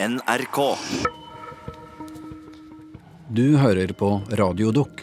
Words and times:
NRK. 0.00 0.76
Du 3.28 3.56
hører 3.56 3.90
på 3.98 4.10
Radiodukk. 4.30 5.00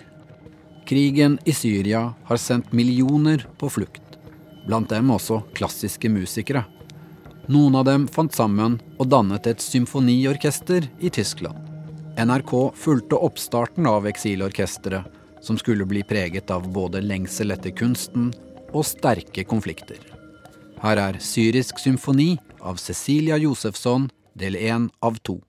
Krigen 0.88 1.36
i 1.44 1.52
Syria 1.52 2.14
har 2.24 2.40
sendt 2.40 2.72
millioner 2.72 3.44
på 3.60 3.68
flukt. 3.76 4.16
Blant 4.64 4.94
dem 4.94 5.12
også 5.12 5.42
klassiske 5.60 6.08
musikere. 6.08 6.64
Noen 7.52 7.76
av 7.76 7.90
dem 7.90 8.08
fant 8.08 8.32
sammen 8.32 8.80
og 8.96 9.12
dannet 9.12 9.52
et 9.52 9.68
symfoniorkester 9.68 10.88
i 11.04 11.12
Tyskland. 11.12 11.60
NRK 12.16 12.56
fulgte 12.80 13.20
oppstarten 13.20 13.92
av 13.92 14.08
eksilorkesteret, 14.08 15.12
som 15.44 15.60
skulle 15.60 15.84
bli 15.84 16.08
preget 16.08 16.56
av 16.56 16.72
både 16.72 17.04
lengsel 17.04 17.52
etter 17.52 17.76
kunsten 17.76 18.32
og 18.72 18.88
sterke 18.88 19.44
konflikter. 19.44 20.00
Her 20.80 21.04
er 21.10 21.20
Syrisk 21.20 21.84
symfoni 21.84 22.38
av 22.64 22.80
Cecilia 22.80 23.36
Josefsson, 23.44 24.08
del 24.36 24.56
én 24.60 24.90
av 25.00 25.20
to. 25.24 25.40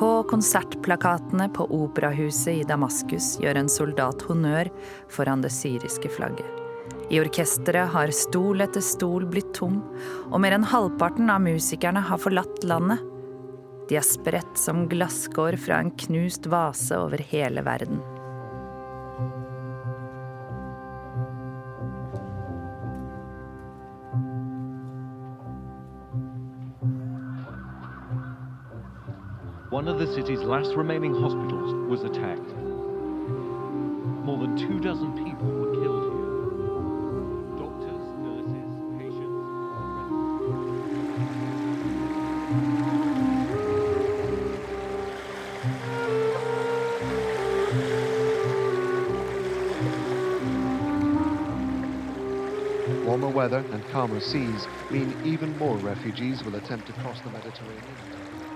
På 0.00 0.22
konsertplakatene 0.22 1.48
på 1.52 1.66
operahuset 1.76 2.54
i 2.54 2.64
Damaskus 2.64 3.34
gjør 3.42 3.60
en 3.60 3.68
soldat 3.68 4.24
honnør 4.24 4.72
foran 5.12 5.44
det 5.44 5.52
syriske 5.52 6.08
flagget. 6.16 6.59
I 7.10 7.18
orkesteret 7.18 7.90
har 7.90 8.12
stol 8.14 8.62
etter 8.62 8.82
stol 8.86 9.24
blitt 9.26 9.50
tom, 9.56 9.80
og 10.30 10.38
mer 10.42 10.54
enn 10.54 10.66
halvparten 10.70 11.32
av 11.32 11.42
musikerne 11.42 12.04
har 12.06 12.20
forlatt 12.22 12.62
landet. 12.62 13.02
De 13.90 13.98
er 13.98 14.06
spredt 14.06 14.54
som 14.54 14.84
glasskår 14.86 15.58
fra 15.58 15.80
en 15.82 15.90
knust 16.04 16.46
vase 16.46 16.94
over 16.94 17.18
hele 17.32 17.66
verden. 17.66 17.98
One 29.70 29.88
of 29.88 29.98
the 29.98 30.06
city's 30.14 30.42
last 30.42 30.76
remaining 30.76 31.14
hospitals 31.14 31.74
was 31.90 32.04
attacked. 32.04 32.54
More 34.22 34.38
than 34.38 34.56
two 34.56 34.78
dozen 34.78 35.12
people 35.24 35.48
were 35.48 35.74
killed 35.74 35.99
weather 53.40 53.64
and 53.72 53.82
calmer 53.90 54.20
seas 54.20 54.68
mean 54.90 55.18
even 55.24 55.56
more 55.56 55.78
refugees 55.78 56.44
will 56.44 56.56
attempt 56.56 56.86
to 56.86 56.92
cross 56.92 57.22
the 57.22 57.30
Mediterranean. 57.30 58.49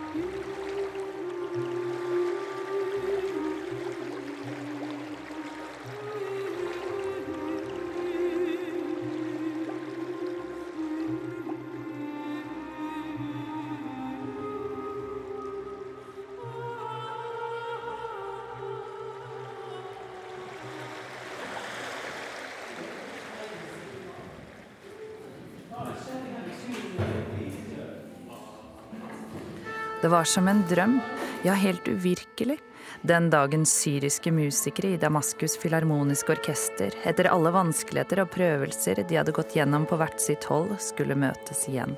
Var 30.14 30.24
som 30.24 30.48
en 30.48 30.62
drøm, 30.70 31.00
ja 31.42 31.56
helt 31.58 31.88
uvirkelig, 31.88 32.58
den 33.02 33.30
dagen 33.30 33.64
syriske 33.66 34.30
musikere 34.30 34.92
i 34.94 34.98
Damaskus 35.00 35.56
filharmoniske 35.58 36.36
orkester, 36.36 36.94
etter 37.02 37.26
alle 37.32 37.50
vanskeligheter 37.50 38.20
og 38.22 38.30
prøvelser 38.30 39.00
de 39.08 39.18
hadde 39.18 39.34
gått 39.34 39.56
gjennom 39.58 39.88
på 39.90 39.98
hvert 39.98 40.22
sitt 40.22 40.46
hold, 40.46 40.70
skulle 40.78 41.16
møtes 41.18 41.64
igjen. 41.66 41.96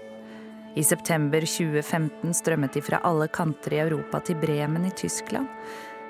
I 0.80 0.84
september 0.84 1.44
2015 1.44 2.32
strømmet 2.40 2.78
de 2.78 2.84
fra 2.86 3.02
alle 3.04 3.28
kanter 3.28 3.76
i 3.76 3.82
Europa 3.84 4.22
til 4.24 4.40
Bremen 4.40 4.88
i 4.88 4.94
Tyskland. 4.96 5.52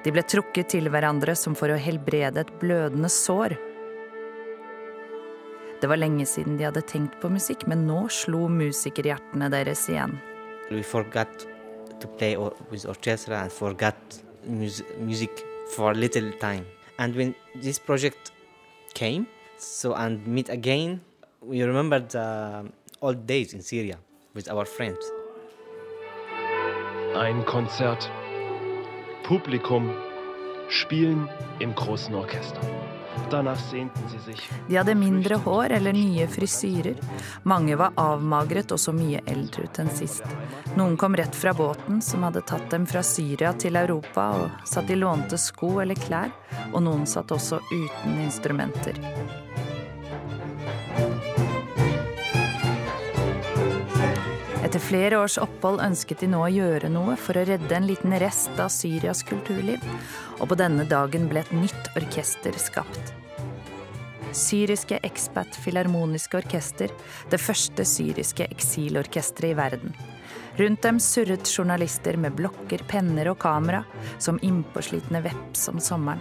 De 0.06 0.15
ble 0.15 0.23
trukket 0.23 0.71
til 0.77 0.87
hverandre 0.93 1.34
som 1.34 1.59
for 1.59 1.75
å 1.75 1.81
helbrede 1.88 2.47
et 2.47 2.55
blødende 2.62 3.11
sår. 3.11 3.56
Det 5.83 5.91
var 5.91 5.99
lenge 5.99 6.31
siden 6.31 6.55
de 6.55 6.71
hadde 6.71 6.87
tenkt 6.87 7.19
på 7.19 7.34
musikk, 7.34 7.67
men 7.67 7.83
nå 7.91 8.05
slo 8.15 8.47
musikerhjertene 8.47 9.50
deres 9.50 9.88
igjen. 9.91 10.19
we 10.69 10.83
forgot 10.83 11.56
to 12.00 12.06
play 12.06 12.36
or, 12.36 12.52
with 12.70 12.86
orchestra 12.86 13.42
and 13.42 13.52
forgot 13.52 13.96
mus- 14.46 14.82
music 14.98 15.44
for 15.74 15.92
a 15.92 15.94
little 15.94 16.32
time. 16.32 16.66
And 16.98 17.14
when 17.14 17.34
this 17.54 17.78
project 17.78 18.32
came, 18.94 19.26
so 19.58 19.94
and 19.94 20.26
meet 20.26 20.48
again, 20.48 21.00
we 21.40 21.62
remembered 21.62 22.10
the 22.10 22.66
old 23.02 23.26
days 23.26 23.52
in 23.54 23.62
Syria 23.62 23.98
with 24.34 24.48
our 24.50 24.64
friends. 24.64 24.98
Ein 27.14 27.44
Konzert. 27.44 28.10
Publikum. 29.24 29.94
Spielen 30.68 31.28
im 31.60 31.74
großen 31.74 32.14
Orchester. 32.14 32.60
De 34.69 34.77
hadde 34.77 34.94
mindre 34.94 35.34
hår 35.34 35.71
eller 35.78 35.93
nye 35.93 36.27
frisyrer. 36.28 37.00
Mange 37.43 37.77
var 37.77 37.97
avmagret 37.97 38.72
og 38.72 38.81
så 38.81 38.94
mye 38.97 39.22
eldre 39.27 39.66
ut 39.66 39.81
enn 39.82 39.91
sist. 39.94 40.25
Noen 40.77 40.97
kom 41.00 41.16
rett 41.16 41.34
fra 41.37 41.55
båten 41.56 42.03
som 42.03 42.26
hadde 42.26 42.44
tatt 42.47 42.71
dem 42.71 42.87
fra 42.87 43.03
Syria 43.06 43.53
til 43.56 43.76
Europa 43.76 44.28
og 44.41 44.69
satt 44.69 44.91
i 44.91 44.99
lånte 45.00 45.38
sko 45.41 45.78
eller 45.84 45.99
klær, 46.06 46.32
og 46.72 46.82
noen 46.87 47.06
satt 47.06 47.34
også 47.34 47.62
uten 47.72 48.22
instrumenter. 48.26 49.45
Etter 54.76 54.88
flere 54.91 55.19
års 55.25 55.38
opphold 55.41 55.81
ønsket 55.81 56.20
de 56.20 56.26
nå 56.28 56.42
å 56.44 56.50
gjøre 56.53 56.91
noe 56.92 57.14
for 57.16 57.38
å 57.41 57.44
redde 57.48 57.72
en 57.72 57.87
liten 57.88 58.12
rest 58.20 58.59
av 58.60 58.69
Syrias 58.69 59.22
kulturliv, 59.25 59.81
og 60.37 60.50
på 60.50 60.59
denne 60.60 60.84
dagen 60.84 61.31
ble 61.31 61.41
et 61.41 61.53
nytt 61.56 61.88
orkester 61.97 62.53
skapt. 62.60 63.14
Syriske 64.37 64.98
Expat 65.09 65.56
Filharmoniske 65.64 66.42
Orkester, 66.42 66.92
det 67.32 67.41
første 67.41 67.88
syriske 67.88 68.44
eksilorkesteret 68.53 69.54
i 69.54 69.56
verden. 69.56 69.97
Rundt 70.60 70.84
dem 70.84 71.00
surret 71.00 71.48
journalister 71.48 72.20
med 72.20 72.37
blokker, 72.37 72.84
penner 72.84 73.32
og 73.32 73.41
kamera, 73.41 73.81
som 74.20 74.37
innpåslitne 74.44 75.25
veps 75.25 75.70
om 75.72 75.81
sommeren. 75.81 76.20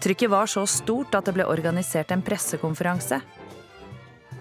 Trykket 0.00 0.32
var 0.32 0.48
så 0.48 0.64
stort 0.64 1.12
at 1.12 1.28
det 1.28 1.36
ble 1.36 1.44
organisert 1.44 2.16
en 2.16 2.24
pressekonferanse. 2.24 3.20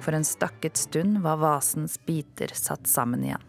For 0.02 0.14
en 0.18 0.26
stakket 0.26 0.78
stund 0.78 1.22
var 1.22 1.38
vasens 1.38 2.00
biter 2.06 2.50
satt 2.54 2.88
sammen 2.88 3.24
igjen. 3.24 3.42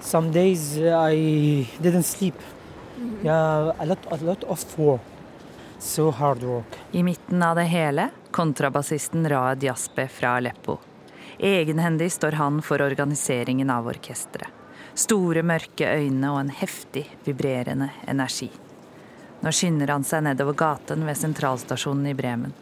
Some 0.00 0.30
days 0.30 0.78
uh, 0.78 1.10
I 1.10 1.66
didn't 1.82 2.04
sleep. 2.04 2.38
Yeah, 3.22 3.72
a 3.78 3.84
lot, 3.84 3.98
a 4.10 4.16
lot 4.16 4.44
of 4.44 4.78
work. 4.78 5.00
So 5.78 6.10
hard 6.10 6.42
work. 6.42 6.78
I 6.92 7.02
midten 7.02 7.42
av 7.42 7.56
det 7.56 7.62
hele 7.62 8.10
kontrabassisten 8.30 9.28
Raed 9.28 9.62
Jaspe 9.62 10.08
fra 10.08 10.36
Aleppo. 10.36 10.78
Egenhendig 11.38 12.12
står 12.12 12.32
han 12.32 12.62
for 12.62 12.82
organiseringen 12.82 13.70
av 13.70 13.86
orkesteret. 13.88 14.48
Store, 14.94 15.42
mørke 15.42 15.88
øyne 15.92 16.30
og 16.32 16.40
en 16.40 16.50
heftig, 16.50 17.04
vibrerende 17.24 17.90
energi. 18.08 18.48
Nå 19.44 19.52
skynder 19.52 19.92
han 19.92 20.04
seg 20.08 20.24
nedover 20.24 20.56
gaten 20.56 21.04
ved 21.04 21.18
sentralstasjonen 21.20 22.08
i 22.08 22.14
Bremen. 22.16 22.54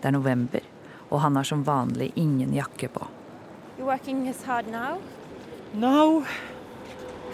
Det 0.00 0.10
er 0.10 0.16
november, 0.16 0.60
og 1.08 1.22
han 1.24 1.36
har 1.40 1.48
som 1.48 1.64
vanlig 1.64 2.10
ingen 2.20 2.52
jakke 2.52 2.90
på. 2.92 3.08
You're 3.78 3.88
working 3.88 4.28
as 4.28 4.42
hard 4.44 4.68
now? 4.68 5.00
Now, 5.72 6.26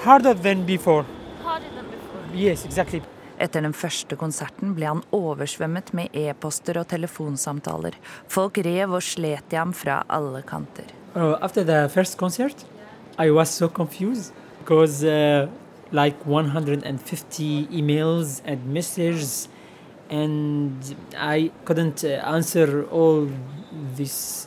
harder 0.05 0.35
than 0.35 0.65
before. 0.67 1.05
Harder 1.43 1.67
than 1.75 1.85
before. 1.91 1.96
Yes, 2.35 2.65
exactly. 2.65 3.03
Etter 3.39 3.61
den 3.61 3.75
første 3.77 4.17
konserten 4.17 4.73
ble 4.77 4.89
han 4.89 5.03
oversvømmet 5.15 5.93
med 5.97 6.15
e-poster 6.17 6.79
og 6.81 6.89
telefonsamtaler. 6.89 7.97
Folk 8.33 8.59
rev 8.65 8.97
og 8.97 9.05
slet 9.05 9.53
i 9.53 9.59
ham 9.61 9.75
fra 9.77 10.03
alle 10.09 10.41
kanter. 10.47 10.89
Uh, 11.15 11.37
after 11.41 11.65
the 11.65 11.89
first 11.89 12.17
concert, 12.17 12.65
I 13.19 13.31
was 13.31 13.49
so 13.49 13.69
confused 13.69 14.33
because 14.61 15.05
uh, 15.05 15.49
like 15.93 16.17
150 16.27 17.69
emails 17.71 18.43
and 18.45 18.67
messages, 18.67 19.49
and 20.11 20.97
I 21.17 21.51
couldn't 21.65 22.05
uh, 22.05 22.21
answer 22.25 22.87
all 22.91 23.29
this. 23.97 24.46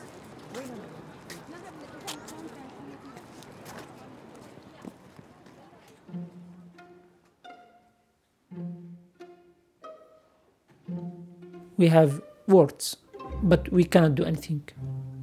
We 11.79 11.87
have 11.87 12.21
words, 12.45 12.97
but 13.41 13.69
we 13.71 13.83
cannot 13.83 14.15
do 14.15 14.25
anything. 14.25 14.61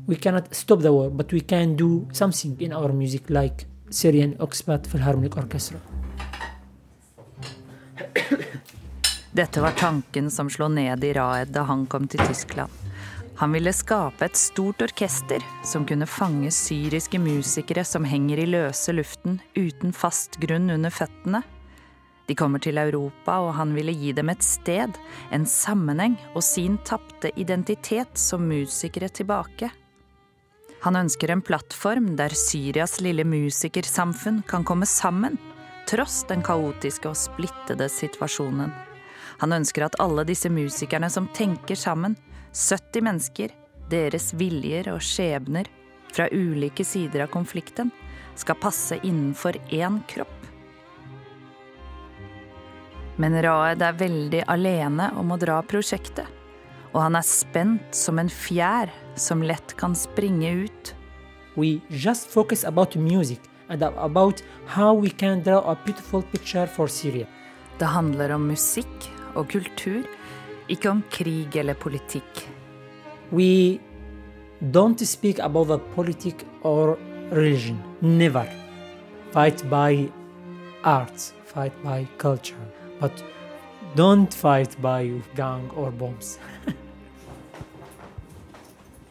We 0.06 0.16
cannot 0.16 0.54
stop 0.54 0.80
the 0.80 0.92
war, 0.92 1.10
but 1.10 1.32
we 1.32 1.40
can 1.40 1.76
do 1.76 2.08
something 2.12 2.56
in 2.60 2.72
our 2.72 2.92
music, 2.92 3.28
like 3.28 3.66
Syrian 3.90 4.36
Oxbat 4.38 4.86
Philharmonic 4.86 5.36
Orchestra. 5.36 5.78
Dette 9.32 9.60
var 9.60 9.70
tanken 9.70 10.30
som 10.30 10.50
slo 10.50 10.68
ned 10.68 11.04
i 11.04 11.12
Raed 11.12 11.52
da 11.52 11.62
han 11.68 11.86
kom 11.86 12.08
til 12.08 12.24
Tyskland. 12.24 12.72
Han 13.36 13.52
ville 13.52 13.72
skape 13.76 14.24
et 14.24 14.36
stort 14.36 14.80
orkester 14.80 15.44
som 15.64 15.84
kunne 15.84 16.08
fange 16.08 16.48
syriske 16.50 17.20
musikere 17.20 17.84
som 17.84 18.08
henger 18.08 18.40
i 18.40 18.48
løse 18.48 18.96
luften 18.96 19.42
uten 19.54 19.92
fast 19.92 20.40
grunn 20.40 20.72
under 20.72 20.90
føttene. 20.90 21.42
De 22.26 22.34
kommer 22.34 22.58
til 22.58 22.78
Europa, 22.78 23.38
og 23.38 23.55
han 23.55 23.75
ville 23.76 23.94
gi 23.94 24.12
dem 24.17 24.31
et 24.32 24.43
sted, 24.43 24.96
en 25.31 25.46
sammenheng 25.46 26.17
og 26.34 26.43
sin 26.43 26.78
tapte 26.87 27.31
identitet 27.38 28.19
som 28.19 28.49
musikere 28.50 29.08
tilbake. 29.08 29.70
Han 30.82 30.99
ønsker 30.99 31.31
en 31.32 31.43
plattform 31.43 32.12
der 32.19 32.34
Syrias 32.37 32.99
lille 33.00 33.25
musikersamfunn 33.26 34.43
kan 34.49 34.67
komme 34.67 34.87
sammen, 34.87 35.38
tross 35.87 36.25
den 36.28 36.43
kaotiske 36.46 37.08
og 37.11 37.19
splittede 37.19 37.88
situasjonen. 37.90 38.75
Han 39.40 39.52
ønsker 39.52 39.87
at 39.87 39.99
alle 40.02 40.25
disse 40.26 40.50
musikerne 40.50 41.11
som 41.12 41.28
tenker 41.37 41.78
sammen, 41.78 42.17
70 42.56 43.05
mennesker, 43.05 43.55
deres 43.90 44.32
viljer 44.34 44.90
og 44.94 45.02
skjebner, 45.05 45.69
fra 46.12 46.28
ulike 46.32 46.84
sider 46.87 47.26
av 47.26 47.31
konflikten, 47.34 47.90
skal 48.37 48.58
passe 48.61 48.99
innenfor 49.02 49.58
én 49.75 50.00
kropp. 50.11 50.45
Men 53.16 53.36
Raed 53.40 53.80
er 53.80 53.96
veldig 53.96 54.42
alene 54.52 55.08
om 55.16 55.32
å 55.32 55.38
dra 55.40 55.62
prosjektet, 55.64 56.26
og 56.92 57.00
han 57.00 57.16
er 57.16 57.24
spent 57.24 57.96
som 57.96 58.20
en 58.20 58.28
fjær 58.32 58.92
som 59.16 59.44
lett 59.44 59.72
kan 59.80 59.96
springe 59.96 60.52
ut. 60.66 60.92
We 61.56 61.80
just 61.88 62.28
focus 62.28 62.64
about 62.64 62.96
music 62.96 63.40
and 63.68 63.82
about 63.82 64.42
how 64.66 64.92
we 64.92 65.10
can 65.10 65.42
draw 65.42 65.64
a 65.64 65.78
beautiful 65.84 66.22
picture 66.22 66.66
for 66.66 66.88
Syria. 66.88 67.26
Det 67.78 67.88
handler 67.88 68.32
om 68.36 68.48
musikk 68.48 69.08
og 69.34 69.48
kultur, 69.52 70.04
ikke 70.68 70.90
om 70.90 71.02
krig 71.10 71.56
eller 71.56 71.74
politikk. 71.74 72.44
We 73.32 73.80
don't 74.60 75.04
speak 75.04 75.38
about 75.38 75.68
the 75.68 75.78
politic 75.94 76.44
or 76.62 76.98
religion. 77.30 77.82
Never. 78.00 78.46
Fight 79.32 79.62
by 79.70 80.10
arts, 80.84 81.34
fight 81.44 81.72
by 81.82 82.06
culture, 82.18 82.56
but 83.00 83.25
don't 83.94 84.34
fight 84.34 84.76
by 84.82 85.20
gang 85.34 85.70
or 85.76 85.90
bombs. 85.90 86.38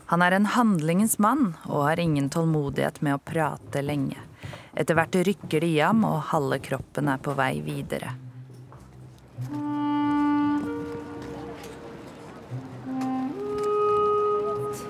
Han 0.06 0.22
er 0.22 0.32
en 0.32 0.46
handlingens 0.46 1.18
mann 1.20 1.56
og 1.66 1.88
har 1.88 2.00
ingen 2.00 2.30
tålmodighet 2.30 3.02
med 3.02 3.18
å 3.18 3.22
prate 3.26 3.82
lenge. 3.82 4.20
Etter 4.78 4.98
hvert 4.98 5.16
rykker 5.16 5.64
det 5.64 5.72
i 5.72 5.80
ham, 5.80 6.04
og 6.06 6.28
halve 6.30 6.60
kroppen 6.62 7.10
er 7.10 7.18
på 7.18 7.34
vei 7.34 7.62
videre. 7.66 8.14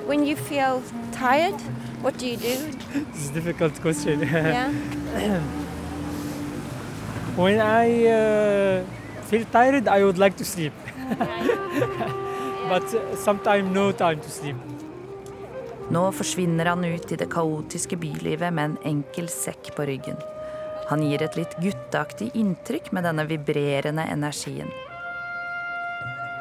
When 0.05 0.25
you 0.25 0.35
feel 0.35 0.83
tired, 1.11 1.55
what 2.01 2.17
do 2.17 2.27
you 2.27 2.37
do? 2.37 2.55
It's 2.93 3.29
a 3.29 3.33
difficult 3.33 3.79
question. 3.81 4.21
Yeah. 4.21 5.41
when 7.35 7.59
I 7.59 8.07
uh, 8.07 8.83
feel 9.25 9.45
tired, 9.51 9.87
I 9.87 10.03
would 10.03 10.17
like 10.17 10.37
to 10.37 10.45
sleep. 10.45 10.73
but 12.69 12.83
uh, 12.93 13.15
sometimes 13.15 13.73
no 13.73 13.91
time 13.91 14.19
to 14.19 14.29
sleep. 14.29 14.55
Nå 15.89 16.07
forsvinner 16.17 16.65
han 16.65 16.85
ut 16.85 17.11
i 17.11 17.17
det 17.19 17.27
kaotiske 17.29 17.97
bylivet 18.01 18.53
med 18.53 18.71
en 18.71 18.77
enkel 18.95 19.27
sekk 19.29 19.75
på 19.75 19.85
ryggen. 19.85 20.17
Han 20.89 21.03
gir 21.05 21.21
et 21.21 21.37
litt 21.37 21.53
gutteaktig 21.61 22.31
inntrykk 22.37 22.91
med 22.93 23.05
denne 23.05 23.25
vibrerende 23.29 24.05
energien. 24.09 24.71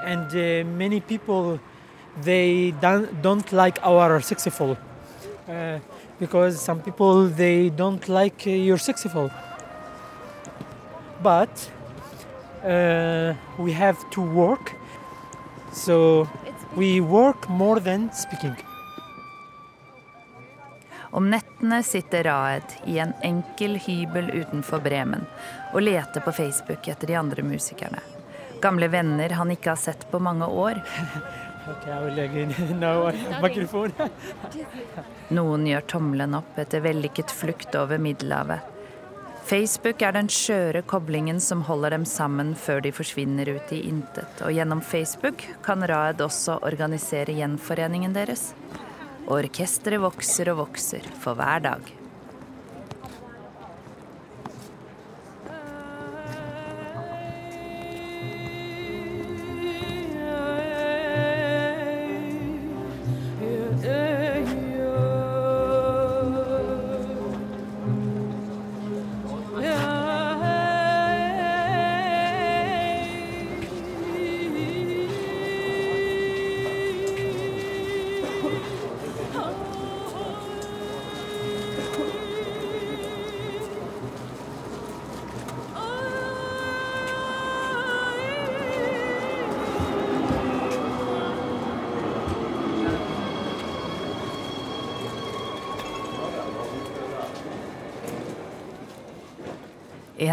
And 0.04 0.32
uh, 0.32 0.64
many 0.64 1.00
people, 1.00 1.58
they 2.22 2.72
don't, 2.80 3.08
don't 3.22 3.52
like 3.52 3.80
our 3.82 4.20
saxophone. 4.20 4.76
Uh, 5.48 5.78
because 6.18 6.60
some 6.60 6.80
people, 6.80 7.28
they 7.28 7.70
don't 7.70 8.08
like 8.08 8.46
uh, 8.46 8.50
your 8.50 8.78
saxophone. 8.78 9.30
But 11.24 11.72
uh, 12.64 13.34
we 13.56 13.72
have 13.72 13.98
to 14.10 14.20
work. 14.20 14.74
So 15.72 16.28
we 16.76 17.00
work 17.00 17.48
more 17.48 17.80
than 17.80 18.10
speaking. 18.12 18.56
Om 21.14 21.30
nettene 21.30 21.82
sitter 21.82 22.24
Raed 22.24 22.74
i 22.84 22.98
en 22.98 23.12
enkel 23.22 23.78
hybel 23.78 24.30
utenfor 24.34 24.82
Bremen 24.82 25.22
og 25.72 25.84
leter 25.86 26.20
på 26.20 26.32
Facebook 26.34 26.88
etter 26.90 27.06
de 27.06 27.14
andre 27.14 27.42
musikerne. 27.46 28.02
Gamle 28.60 28.88
venner 28.90 29.30
han 29.38 29.52
ikke 29.54 29.72
har 29.72 29.80
sett 29.80 30.10
på 30.10 30.18
mange 30.18 30.46
år. 30.46 30.82
Noen 35.38 35.66
gjør 35.70 35.86
tommelen 35.94 36.36
opp 36.36 36.58
etter 36.60 36.84
vellykket 36.84 37.32
flukt 37.32 37.72
over 37.78 38.02
Middelhavet. 38.02 38.73
Facebook 39.44 40.00
er 40.00 40.14
den 40.16 40.30
skjøre 40.32 40.80
koblingen 40.88 41.36
som 41.42 41.66
holder 41.68 41.92
dem 41.92 42.06
sammen 42.08 42.54
før 42.56 42.80
de 42.84 42.92
forsvinner 42.96 43.50
ut 43.52 43.74
i 43.76 43.82
intet. 43.90 44.40
Og 44.40 44.54
gjennom 44.56 44.80
Facebook 44.80 45.44
kan 45.66 45.84
Raed 45.84 46.22
også 46.24 46.62
organisere 46.64 47.36
gjenforeningen 47.36 48.16
deres. 48.16 48.54
Og 49.26 49.42
orkesteret 49.42 50.00
vokser 50.00 50.48
og 50.54 50.62
vokser 50.62 51.04
for 51.20 51.36
hver 51.36 51.60
dag. 51.66 51.92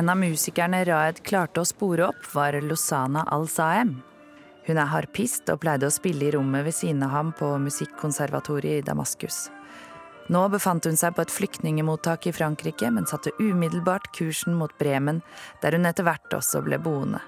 En 0.02 0.10
av 0.10 0.18
musikerne 0.18 0.80
Raed 0.86 1.20
klarte 1.22 1.62
å 1.62 1.68
spore 1.70 2.08
opp, 2.08 2.24
var 2.34 2.56
Lozana 2.66 3.22
Al-Saem. 3.36 3.92
Hun 4.66 4.80
er 4.82 4.90
harpist 4.90 5.52
og 5.54 5.60
pleide 5.62 5.86
å 5.86 5.94
spille 5.94 6.26
i 6.26 6.32
rommet 6.34 6.66
ved 6.66 6.74
siden 6.74 7.04
av 7.06 7.12
ham 7.14 7.30
på 7.38 7.52
musikkonservatoriet 7.62 8.80
i 8.82 8.88
Damaskus. 8.88 9.52
Nå 10.34 10.42
befant 10.50 10.90
hun 10.90 10.98
seg 10.98 11.14
på 11.14 11.22
et 11.22 11.36
flyktningemottak 11.36 12.26
i 12.26 12.34
Frankrike, 12.34 12.90
men 12.90 13.06
satte 13.06 13.36
umiddelbart 13.38 14.10
kursen 14.18 14.58
mot 14.58 14.74
Bremen, 14.82 15.22
der 15.62 15.78
hun 15.78 15.86
etter 15.86 16.10
hvert 16.10 16.34
også 16.34 16.64
ble 16.66 16.82
boende. 16.82 17.22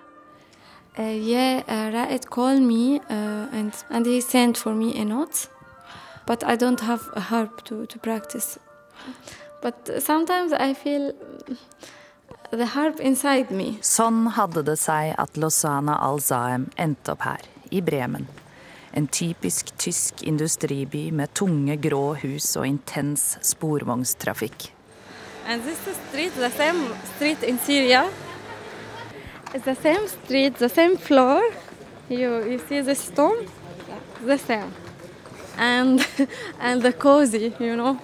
Yeah, 0.97 1.61
uh, 1.69 1.93
Raed 1.93 2.25
called 2.33 2.65
me 2.65 2.97
uh, 3.05 3.53
and, 3.53 3.77
and 3.91 4.09
he 4.09 4.19
sent 4.19 4.57
for 4.57 4.73
me 4.73 4.97
a 4.97 5.05
note, 5.05 5.45
but 6.25 6.41
I 6.41 6.55
don't 6.55 6.81
have 6.81 7.05
a 7.13 7.21
harp 7.29 7.63
to, 7.65 7.85
to 7.85 7.99
practice. 7.99 8.57
But 9.61 10.01
Sånn 12.53 14.27
hadde 14.35 14.61
det 14.67 14.75
seg 14.77 15.15
at 15.17 15.37
Lozana 15.41 15.95
Al-Zaem 16.05 16.67
endte 16.77 17.15
opp 17.15 17.25
her, 17.25 17.41
i 17.73 17.81
Bremen. 17.81 18.27
En 18.93 19.07
typisk 19.07 19.71
tysk 19.81 20.21
industriby 20.21 21.07
med 21.11 21.33
tunge, 21.33 21.79
grå 21.81 22.13
hus 22.21 22.51
og 22.55 22.67
intens 22.69 23.39
sporvognstrafikk. 23.41 24.69
And 25.47 25.63
street, 26.11 26.33
street 27.15 27.59
Syria. 27.65 28.05
It's 29.53 29.65
the 29.65 29.75
same 29.75 30.07
street, 30.07 30.57
the 30.59 30.69
same 30.69 30.97
floor. 30.97 31.41
You, 32.09 32.59
you 32.69 32.83
the 32.83 32.95
stone? 32.95 33.47
The 34.25 34.37
same. 34.37 34.71
And, 35.57 36.05
and 36.59 36.83
the 36.83 36.91
cozy, 36.91 37.51
you 37.59 37.75
know. 37.75 37.97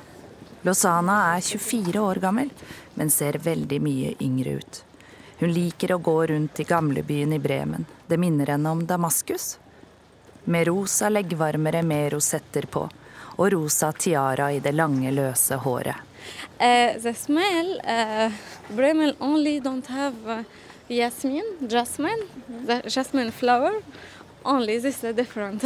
Lozana 0.62 1.36
er 1.38 1.42
24 1.42 2.02
år 2.02 2.20
gammel, 2.20 2.50
men 3.00 3.10
ser 3.10 3.40
veldig 3.40 3.78
mye 3.82 4.14
yngre 4.20 4.58
ut. 4.60 4.84
Hun 5.40 5.54
liker 5.56 5.94
å 5.96 5.98
gå 6.04 6.26
rundt 6.28 6.60
i 6.60 6.64
gamlebyen 6.68 7.34
i 7.34 7.40
Bremen. 7.40 7.86
Det 8.08 8.18
minner 8.20 8.50
henne 8.52 8.72
om 8.76 8.82
Damaskus. 8.86 9.54
Med 10.44 10.68
rosa 10.68 11.08
leggvarmere 11.10 11.80
med 11.84 12.12
rosetter 12.12 12.66
på, 12.68 12.90
og 13.38 13.52
rosa 13.54 13.94
tiara 13.96 14.50
i 14.52 14.60
det 14.60 14.74
lange, 14.76 15.14
løse 15.16 15.56
håret. 15.64 15.96
Uh, 16.60 17.00
the 17.00 17.14
smell, 17.16 17.80
uh, 17.88 18.34
Bremen 18.76 19.16
only 19.20 19.62
don't 19.64 19.88
have 19.88 20.16
uh, 20.28 20.44
jasmine, 20.90 21.70
jasmine, 21.70 22.28
the 22.68 22.82
jasmine 22.90 23.32
flower. 23.32 23.80
Only 24.44 24.80
this 24.80 25.04
is 25.04 25.16
different. 25.16 25.64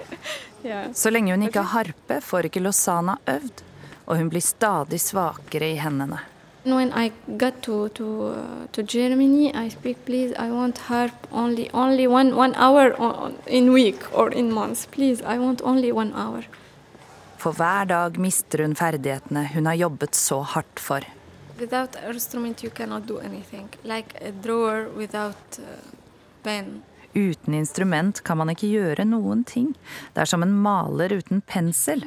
yeah. 0.62 0.92
Så 0.92 1.10
lenge 1.10 1.36
hun 1.36 1.44
ikke 1.44 1.60
har 1.60 1.84
harpe, 1.84 2.20
får 2.24 2.48
ikke 2.48 2.64
Lozana 2.64 3.18
øvd, 3.26 3.60
og 4.06 4.16
hun 4.16 4.32
blir 4.32 4.40
stadig 4.40 5.02
svakere 5.04 5.68
i 5.74 5.76
hendene. 5.84 6.22
When 6.66 6.92
I 6.92 7.12
got 7.38 7.62
to 7.62 7.88
to 7.90 8.06
uh, 8.34 8.66
to 8.72 8.82
Germany, 8.82 9.54
I 9.54 9.68
speak. 9.68 10.04
Please, 10.04 10.34
I 10.34 10.50
want 10.50 10.78
harp 10.78 11.14
only 11.30 11.70
only 11.72 12.08
one 12.08 12.34
one 12.34 12.56
hour 12.56 12.92
on, 12.98 13.36
in 13.46 13.72
week 13.72 14.02
or 14.12 14.32
in 14.32 14.52
months. 14.52 14.86
Please, 14.90 15.22
I 15.22 15.38
want 15.38 15.62
only 15.62 15.92
one 15.92 16.12
hour. 16.12 16.42
For 17.38 17.52
hver 17.52 17.86
dag 17.86 18.18
mister 18.18 18.64
hun 18.64 18.74
ferdighetene 18.74 19.46
hun 19.54 19.66
har 19.66 19.74
jobbet 19.74 20.14
så 20.14 20.40
hardt 20.42 20.80
for. 20.80 21.06
Without 21.60 21.96
instrument, 22.10 22.64
you 22.64 22.70
cannot 22.70 23.06
do 23.06 23.20
anything. 23.20 23.68
Like 23.84 24.18
a 24.20 24.32
drawer 24.32 24.88
without 24.96 25.58
uh, 25.58 25.64
pen. 26.42 26.82
Uten 27.14 27.54
instrument 27.54 28.24
kan 28.24 28.36
man 28.36 28.50
ikke 28.50 28.66
gjøre 28.74 29.06
noen 29.06 29.44
ting. 29.44 29.76
Det 30.14 30.26
er 30.26 30.34
som 30.34 30.42
en 30.42 30.58
maler 30.66 31.14
uten 31.14 31.40
pensel. 31.46 32.02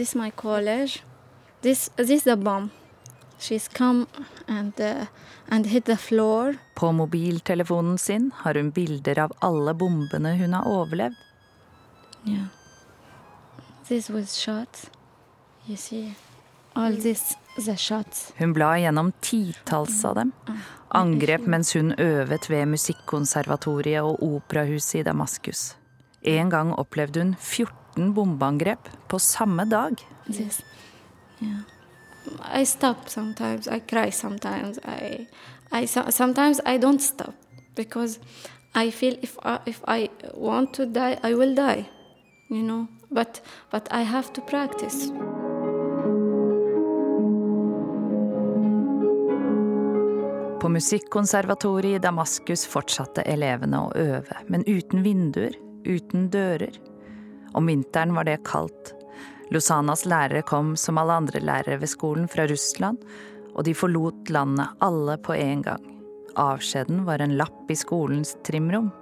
This 0.00 0.14
my 0.14 0.30
college. 0.30 1.02
This 1.60 1.90
this 1.96 2.24
the 2.24 2.36
bomb. 2.36 2.70
She's 3.38 3.68
come 3.68 4.06
and 4.48 4.80
uh, 4.80 5.06
and 5.48 5.66
hit 5.66 5.84
the 5.84 5.96
floor. 5.96 6.56
På 6.74 6.92
mobiltelefonen 6.92 7.98
sin 7.98 8.30
har 8.36 8.54
hun 8.54 8.70
bilder 8.70 9.18
av 9.18 9.32
alle 9.38 9.74
bombene 9.74 10.32
hun 10.38 10.52
har 10.52 10.68
overlevd. 10.68 11.14
Yeah. 12.24 12.46
This 13.88 14.10
was 14.10 14.36
shot. 14.36 14.90
You 15.66 15.76
see, 15.76 16.14
all 16.72 16.96
this 16.96 17.36
the 17.66 17.76
shots. 17.76 18.32
Hun 18.36 18.52
blar 18.52 18.76
gjennom 18.76 19.12
titalls 19.20 20.04
av 20.04 20.14
dem. 20.14 20.32
Angrep 20.88 21.40
mens 21.46 21.74
hun 21.76 21.92
øvet 21.98 22.50
ved 22.50 22.66
Musikkonservatoriet 22.66 24.02
og 24.02 24.22
Operahuset 24.22 25.00
i 25.00 25.02
Damaskus. 25.02 25.76
En 26.22 26.50
gang 26.50 26.72
opplevde 26.72 27.20
hun 27.20 27.36
14 27.38 27.79
bombeangrep 28.14 28.88
på 29.08 29.18
samme 29.18 29.64
dag. 29.64 30.00
Yes. 30.26 30.60
Yeah. 31.40 31.60
I 32.60 32.66
stop 32.66 33.08
sometimes. 33.08 33.68
I 33.68 33.80
cry 33.80 34.10
sometimes. 34.12 34.78
I, 34.84 35.26
I 35.70 35.86
so- 35.86 36.10
sometimes 36.10 36.60
I 36.66 36.78
don't 36.78 37.02
stop 37.02 37.34
because 37.76 38.20
I 38.74 38.90
feel 38.90 39.16
if 39.22 39.36
I, 39.42 39.58
if 39.66 39.80
I 39.88 40.08
want 40.34 40.74
to 40.74 40.86
die, 40.86 41.18
I 41.22 41.34
will 41.34 41.54
die. 41.54 41.84
You 42.48 42.62
know. 42.62 42.86
But 43.10 43.42
but 43.70 43.88
I 43.90 44.02
have 44.04 44.32
to 44.32 44.40
practice. 44.40 45.10
På 50.60 50.68
Musikkonservatoriet 50.68 51.96
i 51.96 51.98
Damaskus 51.98 52.66
fortsatte 52.68 53.22
elevene 53.22 53.78
å 53.80 53.92
øve, 53.96 54.36
men 54.46 54.64
uten 54.66 55.02
vinduer, 55.02 55.56
uten 55.88 56.28
dører. 56.30 56.76
Om 57.52 57.66
vinteren 57.66 58.14
var 58.14 58.24
det 58.24 58.42
kaldt. 58.44 58.94
Lusanas 59.50 60.04
lærere 60.06 60.42
kom 60.46 60.76
som 60.78 60.98
alle 60.98 61.16
andre 61.22 61.40
lærere 61.42 61.80
ved 61.82 61.90
skolen 61.90 62.28
fra 62.30 62.46
Russland, 62.46 63.00
og 63.54 63.64
de 63.66 63.74
forlot 63.74 64.30
landet 64.30 64.78
alle 64.78 65.16
på 65.18 65.34
en 65.34 65.62
gang. 65.66 65.86
Avskjeden 66.38 67.04
var 67.04 67.18
en 67.18 67.36
lapp 67.38 67.70
i 67.70 67.76
skolens 67.76 68.36
trimrom. 68.46 68.92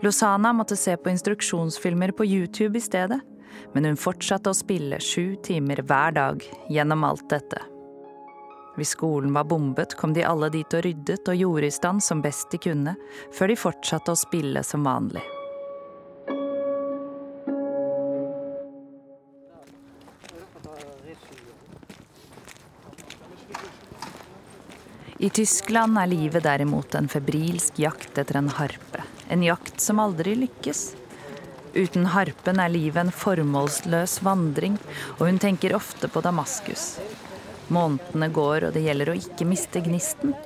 Lusana 0.00 0.52
måtte 0.52 0.76
se 0.76 0.96
på 0.96 1.12
instruksjonsfilmer 1.12 2.12
på 2.16 2.24
YouTube 2.24 2.78
i 2.78 2.84
stedet, 2.84 3.20
men 3.72 3.84
hun 3.84 4.00
fortsatte 4.00 4.52
å 4.52 4.56
spille 4.56 5.00
sju 5.00 5.36
timer 5.44 5.80
hver 5.84 6.16
dag 6.16 6.44
gjennom 6.72 7.04
alt 7.04 7.28
dette. 7.32 7.60
Hvis 8.76 8.92
skolen 8.92 9.32
var 9.32 9.48
bombet, 9.48 9.96
kom 9.96 10.12
de 10.12 10.24
alle 10.24 10.50
dit 10.52 10.76
og 10.76 10.84
ryddet 10.84 11.28
og 11.32 11.40
gjorde 11.40 11.70
i 11.70 11.72
stand 11.72 12.04
som 12.04 12.20
best 12.24 12.52
de 12.52 12.60
kunne, 12.60 12.96
før 13.32 13.52
de 13.52 13.56
fortsatte 13.60 14.12
å 14.12 14.20
spille 14.20 14.64
som 14.64 14.84
vanlig. 14.84 15.24
I 25.18 25.30
Tyskland 25.30 25.96
er 25.96 26.10
livet 26.10 26.44
derimot 26.44 26.94
en 26.94 27.06
febrilsk 27.08 27.78
jakt 27.80 28.18
etter 28.20 28.36
en 28.36 28.50
harpe. 28.52 29.00
En 29.32 29.40
jakt 29.42 29.80
som 29.80 30.00
aldri 30.02 30.34
lykkes. 30.36 30.90
Uten 31.72 32.10
harpen 32.12 32.60
er 32.60 32.68
livet 32.68 33.00
en 33.00 33.12
formålsløs 33.12 34.18
vandring, 34.26 34.76
og 35.16 35.22
hun 35.24 35.40
tenker 35.40 35.72
ofte 35.76 36.10
på 36.12 36.20
Damaskus. 36.20 36.98
Månedene 37.72 38.28
går, 38.28 38.68
og 38.68 38.76
det 38.76 38.84
gjelder 38.84 39.14
å 39.14 39.16
ikke 39.16 39.48
miste 39.48 39.80
gnisten. 39.88 40.36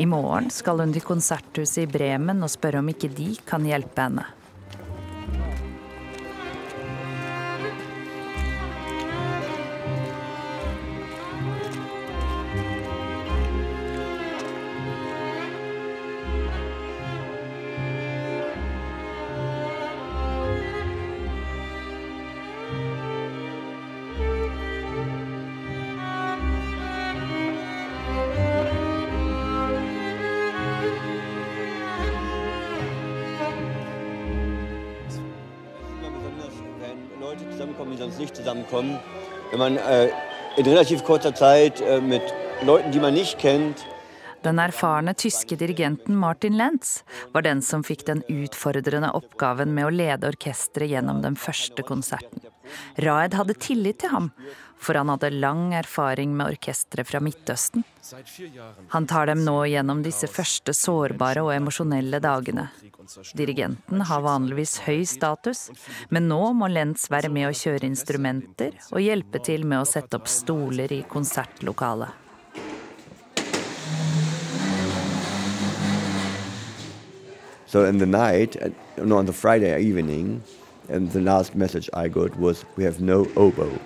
I 0.00 0.08
morgen 0.08 0.48
skal 0.52 0.80
hun 0.80 0.96
til 0.96 1.04
konserthuset 1.04 1.84
i 1.84 1.90
Bremen 1.90 2.40
og 2.40 2.52
spørre 2.52 2.80
om 2.80 2.88
ikke 2.92 3.12
de 3.12 3.34
kan 3.44 3.68
hjelpe 3.68 4.08
henne. 4.08 4.24
Sonst 38.06 38.20
nicht 38.20 38.36
zusammenkommen. 38.36 38.98
Wenn 39.50 39.58
man 39.58 39.76
äh, 39.76 40.10
in 40.56 40.66
relativ 40.66 41.04
kurzer 41.04 41.34
Zeit 41.34 41.80
äh, 41.80 42.00
mit 42.00 42.22
Leuten, 42.62 42.92
die 42.92 43.00
man 43.00 43.14
nicht 43.14 43.38
kennt, 43.38 43.84
Den 44.44 44.58
erfarne 44.58 45.16
tyske 45.16 45.56
dirigenten 45.56 46.14
Martin 46.14 46.52
Lenz 46.52 47.04
var 47.32 47.42
den 47.42 47.62
som 47.62 47.82
fikk 47.82 48.04
den 48.06 48.20
utfordrende 48.30 49.08
oppgaven 49.18 49.72
med 49.74 49.88
å 49.88 49.90
lede 49.90 50.28
orkesteret 50.28 50.92
gjennom 50.92 51.18
den 51.24 51.34
første 51.34 51.82
konserten. 51.82 52.44
Raed 53.02 53.34
hadde 53.34 53.56
tillit 53.58 53.98
til 54.04 54.12
ham, 54.12 54.28
for 54.78 54.98
han 54.98 55.08
hadde 55.08 55.30
lang 55.30 55.74
erfaring 55.74 56.34
med 56.36 56.54
orkestre 56.54 57.04
fra 57.04 57.20
Midtøsten. 57.20 57.84
Han 58.94 59.06
tar 59.06 59.30
dem 59.30 59.44
nå 59.44 59.56
gjennom 59.70 60.02
disse 60.04 60.28
første 60.30 60.74
sårbare 60.76 61.42
og 61.42 61.54
emosjonelle 61.54 62.20
dagene. 62.22 62.68
Dirigenten 63.38 64.04
har 64.10 64.22
vanligvis 64.26 64.80
høy 64.86 65.02
status, 65.08 65.70
men 66.10 66.28
nå 66.30 66.52
må 66.58 66.70
Lenz 66.70 67.08
være 67.10 67.32
med 67.32 67.48
å 67.50 67.56
kjøre 67.56 67.88
instrumenter 67.88 68.78
og 68.92 69.02
hjelpe 69.02 69.42
til 69.42 69.66
med 69.66 69.82
å 69.82 69.88
sette 69.88 70.20
opp 70.20 70.30
stoler 70.30 70.92
i 70.92 71.02
konsertlokalet. 71.10 72.26
so 77.66 77.84
in 77.84 77.98
the 77.98 78.06
night, 78.06 78.56
no, 78.96 79.18
on 79.18 79.26
the 79.26 79.32
Friday 79.32 79.78
evening, 79.82 80.42
and 80.88 81.10
the 81.10 81.20
last 81.20 81.54
message 81.54 81.90
I 81.92 82.08
got 82.08 82.34
was, 82.36 82.64
"We 82.76 82.84
have 82.84 83.00
no 83.00 83.26
oboe." 83.36 83.78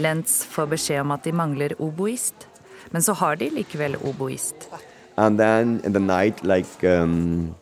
Lenz 0.00 0.40
får 0.44 0.70
beskjed 0.74 1.02
om 1.04 1.12
at 1.14 1.24
de 1.24 1.32
mangler 1.36 1.74
oboist, 1.78 2.46
men 2.90 3.02
så 3.02 3.12
har 3.20 3.36
de 3.36 3.50
likevel 3.54 3.96
oboist. 4.00 4.68
And 5.16 5.38
then 5.38 5.80
in 5.84 5.92
the 5.92 6.00
night, 6.00 6.44
like 6.44 6.84
um, 6.84 7.54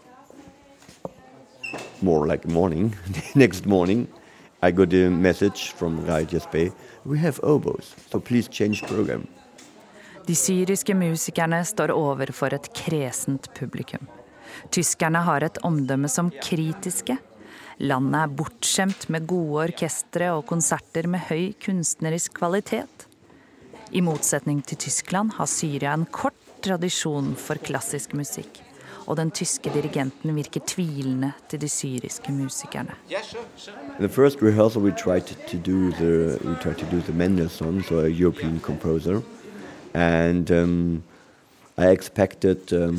more 2.01 2.27
like 2.27 2.47
morning, 2.47 2.97
next 3.35 3.67
morning, 3.67 4.07
I 4.63 4.71
got 4.71 4.93
a 4.93 5.11
message 5.11 5.73
from 5.73 6.05
Rai 6.07 6.25
Spay. 6.25 6.73
We 7.05 7.19
have 7.19 7.41
oboes, 7.43 7.95
so 8.11 8.21
please 8.21 8.49
change 8.49 8.83
program. 8.87 9.27
De 10.27 10.35
syriske 10.35 10.95
musikerne 10.95 11.65
står 11.65 11.91
overfor 11.91 12.53
et 12.55 12.67
kresent 12.75 13.49
publikum. 13.55 14.07
Tyskerne 14.71 15.23
har 15.25 15.45
et 15.45 15.59
omdømme 15.65 16.09
som 16.09 16.31
kritiske. 16.43 17.17
Landet 17.79 18.25
er 18.25 18.31
bortskjemt 18.35 19.05
med 19.15 19.27
gode 19.31 19.69
orkestre 19.69 20.33
og 20.35 20.49
konserter 20.51 21.07
med 21.07 21.29
høy 21.29 21.53
kunstnerisk 21.63 22.35
kvalitet. 22.41 23.07
I 23.95 24.03
motsetning 24.03 24.65
til 24.67 24.81
Tyskland 24.83 25.37
har 25.37 25.47
Syria 25.47 25.93
en 25.95 26.09
kort 26.11 26.35
tradisjon 26.65 27.37
for 27.39 27.61
klassisk 27.63 28.17
musikk. 28.19 28.59
Og 29.07 29.17
den 29.17 29.31
tyske 29.31 29.71
dirigenten 29.73 30.35
virker 30.37 30.61
tvilende 30.67 31.31
til 31.49 31.63
de 31.63 31.69
syriske 31.69 32.33
musikerne. 32.35 32.99
The 34.01 34.09
first 34.09 34.43
rehearsal, 34.43 34.83
we 34.83 34.91
tried 34.91 35.31
to 35.47 35.57
do 35.57 35.93
the 35.93 36.37
we 36.45 36.57
tried 36.61 36.77
to 36.83 36.87
do 36.91 37.01
the 37.01 37.13
Mendelssohn, 37.13 37.83
so 37.85 38.01
a 38.01 38.09
European 38.09 38.61
composer, 38.61 39.23
and 39.95 40.51
um, 40.51 41.03
I 41.79 41.93
expected 41.93 42.73
um, 42.73 42.99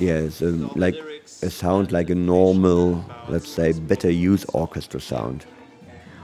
yes, 0.00 0.40
um, 0.42 0.70
like 0.76 0.94
a 1.42 1.50
sound 1.50 1.92
like 1.92 2.10
a 2.10 2.14
normal, 2.14 3.04
let's 3.28 3.48
say, 3.48 3.72
better 3.72 4.10
youth 4.10 4.44
orchestra 4.54 5.00
sound. 5.00 5.46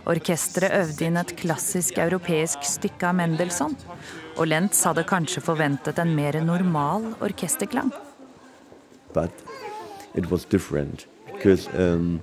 Orkesteret 0.06 0.74
øvde 0.76 1.06
inn 1.06 1.16
et 1.16 1.32
klassisk 1.40 1.98
europeisk 1.98 2.64
stykke 2.68 3.08
av 3.08 3.16
Mendelssohn, 3.16 3.76
og 4.36 4.48
Lentz 4.50 4.82
hadde 4.84 5.06
kanskje 5.08 5.40
forventet 5.40 6.00
en 6.02 6.12
mer 6.16 6.36
normal 6.44 7.14
orkesterklang. 7.24 7.92
But 9.14 9.30
it 10.14 10.30
was 10.30 10.44
different 10.44 11.06
because 11.32 11.68
um, 11.78 12.20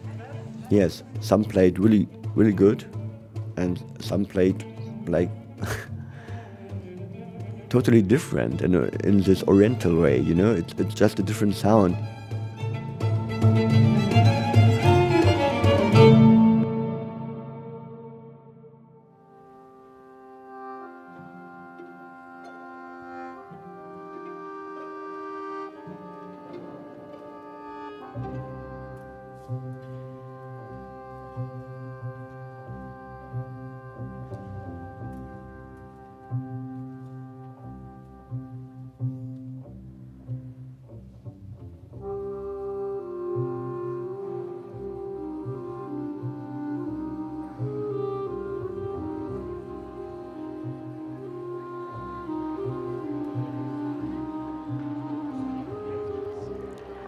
yes, 0.70 1.04
some 1.22 1.44
played 1.44 1.80
really, 1.80 2.08
really 2.36 2.54
good, 2.54 2.86
and 3.58 3.82
some 4.00 4.26
played 4.26 4.64
like 5.08 5.32
totally 7.70 8.02
different 8.02 8.62
in, 8.62 8.76
in 9.04 9.24
this 9.24 9.44
Oriental 9.44 9.96
way. 9.96 10.20
You 10.20 10.36
know, 10.36 10.52
it's 10.52 10.74
it's 10.78 10.94
just 10.94 11.20
a 11.20 11.24
different 11.24 11.56
sound. 11.56 11.98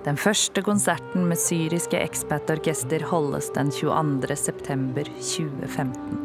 Den 0.03 0.17
første 0.19 0.60
konserten 0.60 1.29
med 1.29 1.39
syriske 1.39 1.95
ekspertorkester 1.95 3.05
holdes 3.07 3.45
den 3.55 3.69
22. 3.72 4.36
september 4.36 5.07
2015. 5.07 6.17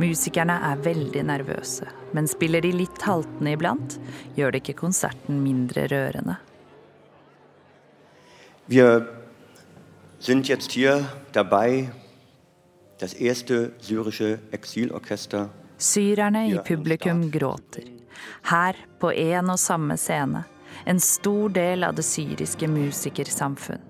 Musikerne 0.00 0.56
er 0.72 0.80
veldig 0.82 1.22
nervøse, 1.28 1.86
men 2.12 2.26
spiller 2.26 2.64
de 2.66 2.72
litt 2.74 3.04
haltende 3.06 3.52
iblant, 3.54 3.94
gjør 4.34 4.50
det 4.50 4.64
ikke 4.64 4.80
konserten 4.80 5.38
mindre 5.44 5.86
rørende. 5.92 6.34
Wir 8.66 9.06
sind 10.18 10.50
jetzt 10.50 10.72
hier 10.72 11.06
dabei, 11.32 11.88
das 12.98 13.14
erste 13.14 13.70
syrische 13.78 14.40
Exilorchester 14.52 15.46
Syrerne 15.78 16.48
i 16.50 16.58
publikum 16.58 17.30
gråter. 17.30 17.86
Her, 18.50 18.74
på 18.98 19.12
én 19.12 19.52
og 19.52 19.58
samme 19.60 19.96
scene. 19.96 20.42
En 20.86 21.00
stor 21.00 21.48
del 21.50 21.84
av 21.84 21.96
det 21.98 22.04
syriske 22.06 22.68
musikersamfunn. 22.70 23.82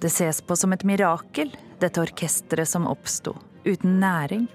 Det 0.00 0.10
ses 0.10 0.40
på 0.42 0.56
som 0.58 0.74
et 0.74 0.82
mirakel, 0.86 1.52
dette 1.78 2.02
orkesteret 2.02 2.66
som 2.66 2.88
oppsto, 2.90 3.36
uten 3.62 4.00
næring, 4.02 4.48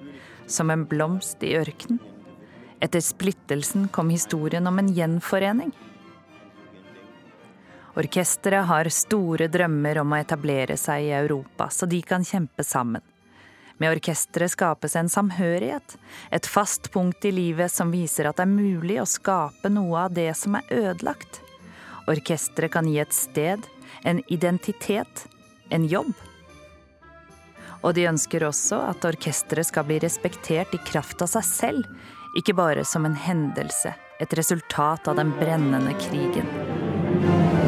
som 0.48 0.72
en 0.72 0.84
blomst 0.88 1.44
i 1.44 1.54
ørkenen. 1.56 2.02
Etter 2.84 3.00
splittelsen 3.00 3.88
kom 3.96 4.12
historien 4.12 4.68
om 4.68 4.80
en 4.80 4.92
gjenforening. 4.92 5.72
Orkesteret 7.96 8.68
har 8.68 8.92
store 8.92 9.48
drømmer 9.48 10.02
om 10.04 10.12
å 10.12 10.20
etablere 10.20 10.76
seg 10.80 11.08
i 11.08 11.16
Europa, 11.16 11.70
så 11.72 11.88
de 11.88 12.02
kan 12.04 12.28
kjempe 12.28 12.68
sammen. 12.68 13.04
Med 13.78 13.92
orkesteret 13.96 14.54
skapes 14.54 14.96
en 14.96 15.10
samhørighet, 15.10 15.96
et 16.32 16.46
fast 16.48 16.92
punkt 16.94 17.26
i 17.26 17.32
livet 17.34 17.72
som 17.74 17.92
viser 17.94 18.30
at 18.30 18.38
det 18.38 18.46
er 18.46 18.54
mulig 18.54 19.00
å 19.02 19.08
skape 19.10 19.72
noe 19.74 20.06
av 20.06 20.14
det 20.14 20.30
som 20.38 20.60
er 20.60 20.70
ødelagt. 20.70 21.42
Orkesteret 22.08 22.74
kan 22.74 22.88
gi 22.90 23.00
et 23.02 23.16
sted, 23.16 23.66
en 24.04 24.22
identitet, 24.28 25.26
en 25.70 25.88
jobb. 25.90 26.14
Og 27.84 27.96
de 27.98 28.08
ønsker 28.08 28.46
også 28.48 28.80
at 28.92 29.06
orkesteret 29.08 29.68
skal 29.68 29.88
bli 29.88 30.00
respektert 30.04 30.76
i 30.76 30.82
kraft 30.88 31.24
av 31.26 31.32
seg 31.34 31.48
selv, 31.48 31.90
ikke 32.38 32.56
bare 32.58 32.86
som 32.88 33.06
en 33.06 33.18
hendelse, 33.18 33.94
et 34.22 34.38
resultat 34.38 35.10
av 35.10 35.20
den 35.20 35.34
brennende 35.40 35.98
krigen. 36.06 37.63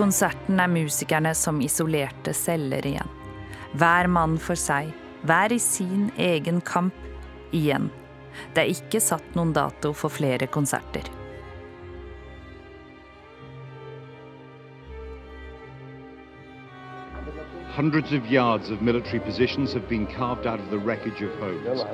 Konserten 0.00 0.60
er 0.60 0.68
musikerne 0.72 1.34
som 1.36 1.60
isolerte 1.60 2.32
celler 2.32 2.86
igjen. 2.86 3.08
Hver 3.76 4.08
mann 4.08 4.38
for 4.40 4.56
seg, 4.56 4.94
hver 5.28 5.52
i 5.52 5.58
sin 5.60 6.08
egen 6.16 6.62
kamp, 6.64 6.96
igjen. 7.52 7.90
Det 8.54 8.62
er 8.62 8.70
ikke 8.72 9.02
satt 9.04 9.34
noen 9.36 9.52
dato 9.52 9.92
for 9.92 10.12
flere 10.12 10.48
konserter. 10.48 11.04
Hundreds 17.76 18.12
of 18.12 18.24
yards 18.32 18.70
of 18.70 18.80
military 18.80 19.20
positions 19.20 19.72
have 19.74 19.88
been 19.88 20.06
carved 20.06 20.46
out 20.46 20.60
of 20.60 20.70
the 20.70 20.78
wreckage 20.78 21.20
of 21.22 21.30
homes. 21.40 21.84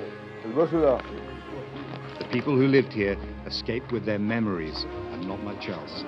The 2.18 2.24
people 2.30 2.54
who 2.54 2.68
lived 2.68 2.92
here 2.92 3.16
escaped 3.46 3.92
with 3.92 4.04
their 4.04 4.18
memories 4.18 4.86
and 5.12 5.26
not 5.26 5.42
much 5.42 5.68
else. 5.68 6.04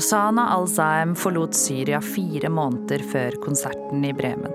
Lozana 0.00 0.46
Al-Zaem 0.54 1.10
forlot 1.12 1.52
Syria 1.52 1.98
fire 2.00 2.48
måneder 2.48 3.02
før 3.04 3.34
konserten 3.44 4.00
i 4.08 4.14
Bremen. 4.16 4.54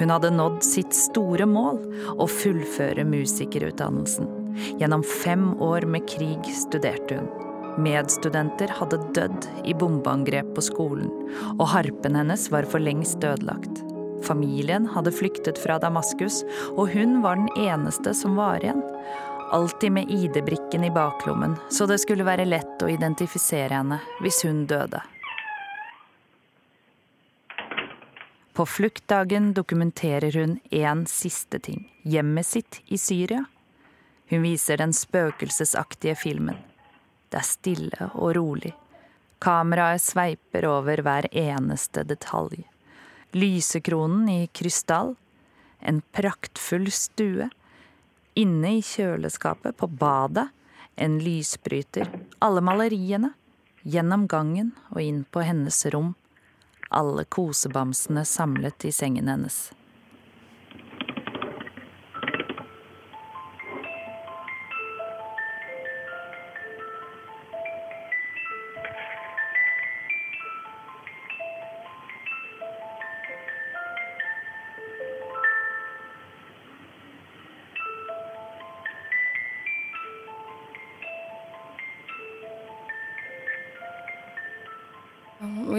Hun 0.00 0.10
hadde 0.10 0.32
nådd 0.34 0.64
sitt 0.66 0.96
store 0.98 1.46
mål, 1.46 1.78
å 2.18 2.26
fullføre 2.26 3.04
musikerutdannelsen. 3.06 4.26
Gjennom 4.82 5.04
fem 5.06 5.52
år 5.62 5.86
med 5.86 6.08
krig 6.10 6.50
studerte 6.58 7.20
hun. 7.20 7.30
Medstudenter 7.86 8.74
hadde 8.80 8.98
dødd 9.14 9.46
i 9.62 9.78
bombeangrep 9.78 10.50
på 10.58 10.66
skolen, 10.72 11.14
og 11.60 11.68
harpen 11.70 12.18
hennes 12.18 12.50
var 12.50 12.66
for 12.66 12.82
lengst 12.82 13.22
ødelagt. 13.22 13.84
Familien 14.26 14.90
hadde 14.90 15.14
flyktet 15.14 15.62
fra 15.62 15.78
Damaskus, 15.78 16.42
og 16.74 16.90
hun 16.96 17.20
var 17.22 17.38
den 17.38 17.68
eneste 17.70 18.18
som 18.18 18.34
var 18.42 18.58
igjen. 18.58 18.82
Alltid 19.50 19.92
med 19.92 20.10
ID-brikken 20.10 20.84
i 20.84 20.90
baklommen, 20.90 21.56
så 21.70 21.86
det 21.86 21.98
skulle 21.98 22.24
være 22.24 22.44
lett 22.46 22.82
å 22.82 22.88
identifisere 22.88 23.74
henne 23.80 23.98
hvis 24.22 24.44
hun 24.46 24.62
døde. 24.70 25.00
På 28.54 28.66
fluktdagen 28.66 29.50
dokumenterer 29.56 30.38
hun 30.38 30.58
én 30.70 31.02
siste 31.10 31.58
ting 31.58 31.88
hjemmet 32.02 32.46
sitt 32.46 32.80
i 32.86 32.98
Syria. 32.98 33.44
Hun 34.30 34.42
viser 34.42 34.78
den 34.78 34.92
spøkelsesaktige 34.94 36.14
filmen. 36.14 36.58
Det 37.30 37.42
er 37.42 37.46
stille 37.50 38.10
og 38.14 38.36
rolig. 38.36 38.76
Kameraet 39.42 40.02
sveiper 40.04 40.66
over 40.70 41.02
hver 41.02 41.26
eneste 41.32 42.04
detalj. 42.06 42.62
Lysekronen 43.34 44.28
i 44.28 44.42
krystall. 44.52 45.16
En 45.80 46.02
praktfull 46.14 46.90
stue. 46.94 47.50
Inne 48.34 48.76
i 48.78 48.82
kjøleskapet, 48.82 49.76
på 49.76 49.86
badet, 49.86 50.48
en 50.94 51.18
lysbryter. 51.18 52.10
Alle 52.38 52.60
maleriene. 52.60 53.32
Gjennom 53.82 54.26
gangen 54.28 54.74
og 54.90 55.00
inn 55.00 55.22
på 55.24 55.40
hennes 55.40 55.86
rom. 55.88 56.12
Alle 56.90 57.24
kosebamsene 57.24 58.26
samlet 58.28 58.84
i 58.84 58.92
sengen 58.92 59.30
hennes. 59.30 59.70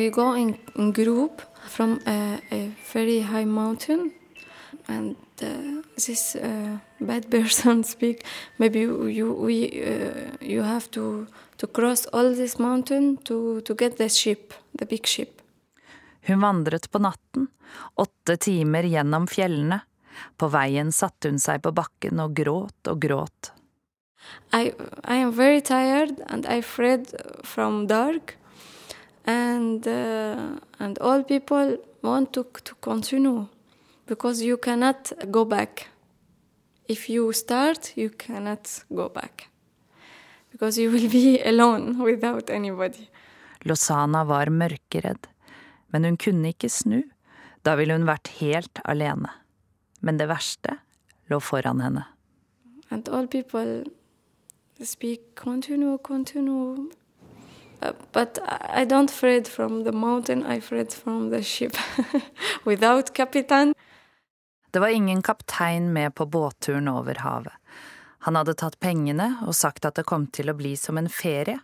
We 0.02 0.10
go 0.10 0.34
in, 0.34 0.58
in 0.76 0.94
group 0.94 1.44
from 1.68 2.00
a, 2.08 2.40
a 2.52 2.72
very 2.92 3.22
high 3.22 3.46
mountain, 3.46 4.12
and 4.88 5.16
uh, 5.44 5.84
this 5.96 6.36
uh, 6.36 6.80
bad 7.00 7.30
person 7.36 7.84
speak. 7.84 8.26
Maybe 8.58 8.80
you 8.80 9.06
you 9.06 9.32
we 9.32 9.70
uh, 9.70 10.32
you 10.42 10.64
have 10.64 10.90
to 10.92 11.28
to 11.58 11.68
cross 11.68 12.08
all 12.14 12.34
this 12.34 12.58
mountain 12.58 13.18
to 13.26 13.62
to 13.62 13.76
get 13.76 13.98
the 13.98 14.10
ship, 14.10 14.56
the 14.74 14.88
big 14.88 15.06
ship. 15.06 15.42
Hun 16.26 16.42
vandret 16.42 16.92
på 16.92 17.00
natten, 17.00 17.48
åtte 17.94 18.38
timer 18.38 18.84
gjennom 18.84 19.28
fjellene. 19.28 19.84
På 20.38 20.50
veien 20.50 20.90
satte 20.92 21.30
hun 21.30 21.38
seg 21.38 21.62
på 21.62 21.78
bakken 21.78 22.26
og 22.26 22.34
gråt 22.34 22.90
og 22.90 23.02
gråt. 23.06 23.54
I 24.50 24.74
I 25.06 25.22
am 25.22 25.32
very 25.32 25.62
tired 25.62 26.24
and 26.26 26.46
I 26.46 26.58
afraid 26.66 27.14
from 27.44 27.86
dark, 27.86 28.41
and 29.26 29.88
uh, 29.88 30.60
and 30.80 30.98
all 31.00 31.24
people 31.24 31.78
want 32.02 32.34
to 32.34 32.44
to 32.64 32.76
continue 32.76 33.48
because 34.08 34.42
you 34.42 34.58
cannot 34.58 35.12
go 35.32 35.46
back. 35.46 35.88
If 36.88 37.10
you 37.10 37.32
start, 37.34 37.94
you 37.96 38.10
cannot 38.10 38.84
go 38.90 39.10
back 39.10 39.48
because 40.52 40.78
you 40.78 40.92
will 40.92 41.10
be 41.10 41.42
alone 41.52 42.00
without 42.04 42.50
anybody. 42.50 43.08
Losana 43.64 44.24
var 44.24 44.50
mørkeredd, 44.50 45.28
men 45.94 46.04
hun 46.04 46.18
kunne 46.18 46.50
ikke 46.50 46.70
snu. 46.70 47.04
Da 47.66 47.76
ville 47.78 47.94
hun 47.94 48.08
vært 48.10 48.28
helt 48.40 48.82
alene. 48.90 49.30
Men 50.02 50.18
det 50.18 50.28
verste 50.32 50.80
lå 51.30 51.40
foran 51.40 51.82
henne. 51.82 52.08
And 52.90 53.08
all 53.10 53.28
people 53.28 53.86
speak 54.84 55.36
continue, 55.36 55.98
continue. 55.98 56.90
But 58.12 58.40
I 58.76 58.86
don't 58.86 59.10
afraid 59.10 59.48
from 59.48 59.84
the 59.84 59.92
mountain, 59.92 60.46
I 60.46 60.56
afraid 60.56 60.94
from 60.94 61.32
the 61.32 61.44
ship. 61.44 61.76
Without 62.64 63.14
captain. 63.14 63.74
Det 64.72 64.80
var 64.80 64.88
ingen 64.88 65.22
kaptein 65.22 65.94
med 65.94 66.16
på 66.16 66.26
båtturen 66.26 66.88
over 66.88 67.16
havet. 67.16 67.54
Han 68.20 68.36
hadde 68.36 68.54
tatt 68.54 68.80
pengene 68.80 69.36
og 69.48 69.56
sagt 69.56 69.86
at 69.86 69.98
det 69.98 70.06
kom 70.06 70.28
til 70.28 70.52
å 70.52 70.54
bli 70.54 70.76
som 70.78 70.98
en 71.02 71.10
ferie. 71.10 71.58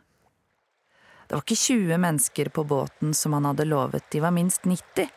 Det 1.27 1.36
var 1.36 1.43
ikke 1.43 1.60
20 1.60 2.01
mennesker 2.01 2.49
på 2.49 2.63
båten 2.63 3.13
som 3.13 3.36
han 3.38 3.45
hadde 3.45 3.67
lovet, 3.67 4.03
de 4.12 4.19
var 4.23 4.32
minst 4.32 4.65
90. 4.65 5.12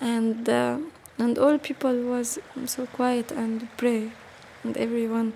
And 0.00 0.48
uh, 0.48 0.78
and 1.18 1.38
all 1.38 1.58
people 1.58 2.02
was 2.10 2.38
so 2.66 2.86
quiet 2.96 3.30
and 3.32 3.68
pray, 3.76 4.10
and 4.64 4.76
everyone 4.76 5.32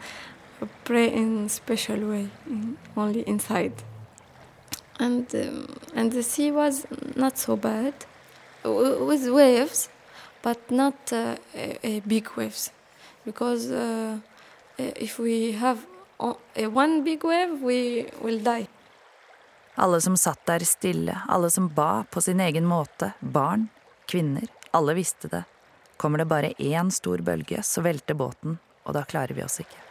pray 0.85 1.13
in 1.13 1.49
special 1.49 2.01
way, 2.09 2.29
only 2.97 3.23
inside. 3.27 3.73
And 5.01 5.33
um, 5.35 5.79
and 5.95 6.13
the 6.13 6.23
sea 6.23 6.51
was 6.51 6.87
not 7.17 7.39
so 7.39 7.57
bad, 7.57 7.95
with 8.65 9.29
waves, 9.29 9.89
but 10.43 10.71
not 10.71 11.13
uh, 11.13 11.37
a, 11.55 11.79
a 11.83 12.01
big 12.01 12.27
waves, 12.37 12.73
because 13.25 13.71
uh, 13.71 14.19
if 14.77 15.19
we 15.19 15.53
have 15.53 15.79
one 16.57 17.05
big 17.05 17.25
wave, 17.25 17.63
we 17.63 18.07
will 18.21 18.41
die. 18.41 18.67
Alle 19.77 20.01
som 20.01 20.17
satt 20.17 20.47
der 20.47 20.65
stille, 20.67 21.21
alle 21.29 21.51
som 21.51 21.69
ba 21.69 22.05
på 22.11 22.21
sin 22.21 22.41
egen 22.41 22.67
måte, 22.67 23.13
barn, 23.21 23.69
kvinner, 24.07 24.49
alle 24.71 24.95
visste 24.95 25.29
det. 25.29 25.45
Kommer 25.97 26.19
det 26.19 26.25
bare 26.25 26.53
én 26.59 26.91
stor 26.91 27.19
bølge, 27.19 27.63
så 27.63 27.81
velter 27.81 28.15
båten, 28.15 28.59
og 28.83 28.95
da 28.95 29.05
klarer 29.07 29.35
vi 29.35 29.45
oss 29.47 29.61
ikke. 29.63 29.88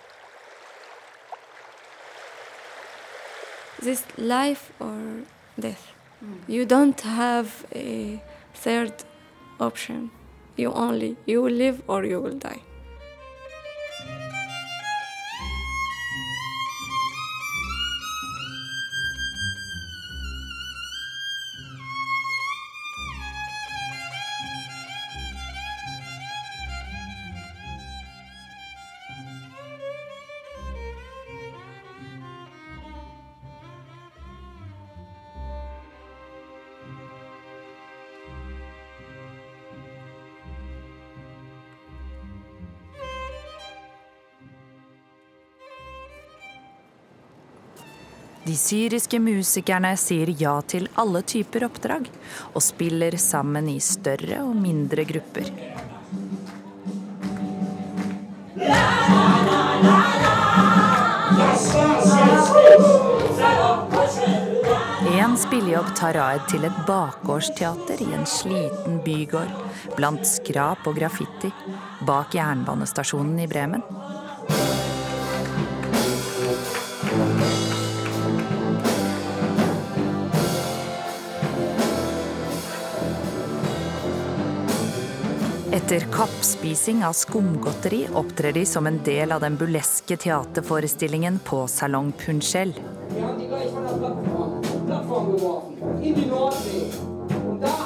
This 3.82 4.06
life 4.18 4.72
or 4.80 5.24
death. 5.60 5.94
Mm. 6.24 6.40
You 6.48 6.66
don't 6.66 7.00
have 7.02 7.66
a 7.76 8.22
third 8.54 8.94
option. 9.60 10.12
You 10.56 10.72
only 10.74 11.18
you 11.26 11.42
will 11.42 11.54
live 11.54 11.82
or 11.88 12.06
you 12.06 12.20
will 12.22 12.38
die. 12.38 12.62
Syriske 48.58 49.20
musikerne 49.22 49.94
sier 50.00 50.32
ja 50.40 50.56
til 50.66 50.90
alle 51.00 51.22
typer 51.28 51.68
oppdrag, 51.68 52.10
og 52.54 52.64
spiller 52.64 53.18
sammen 53.22 53.70
i 53.72 53.80
større 53.84 54.44
og 54.46 54.56
mindre 54.58 55.06
grupper. 55.08 55.54
En 65.18 65.38
spillejobb 65.38 65.90
tar 65.96 66.14
Raed 66.18 66.46
til 66.50 66.66
et 66.66 66.78
bakgårdsteater 66.88 68.02
i 68.02 68.10
en 68.16 68.26
sliten 68.26 69.00
bygård, 69.06 69.52
blant 69.98 70.26
skrap 70.28 70.88
og 70.90 70.98
graffiti, 70.98 71.52
bak 72.08 72.34
jernbanestasjonen 72.38 73.40
i 73.44 73.48
Bremen. 73.50 73.86
Etter 85.88 86.08
kappspising 86.12 87.06
av 87.06 87.14
skumgodteri 87.14 88.02
opptrer 88.14 88.52
de 88.52 88.66
som 88.66 88.88
en 88.88 88.98
del 89.06 89.32
av 89.32 89.40
den 89.42 89.56
buleske 89.56 90.18
teaterforestillingen 90.18 91.40
på 91.40 91.62
Salong 91.68 92.12
Punchell. 92.12 92.74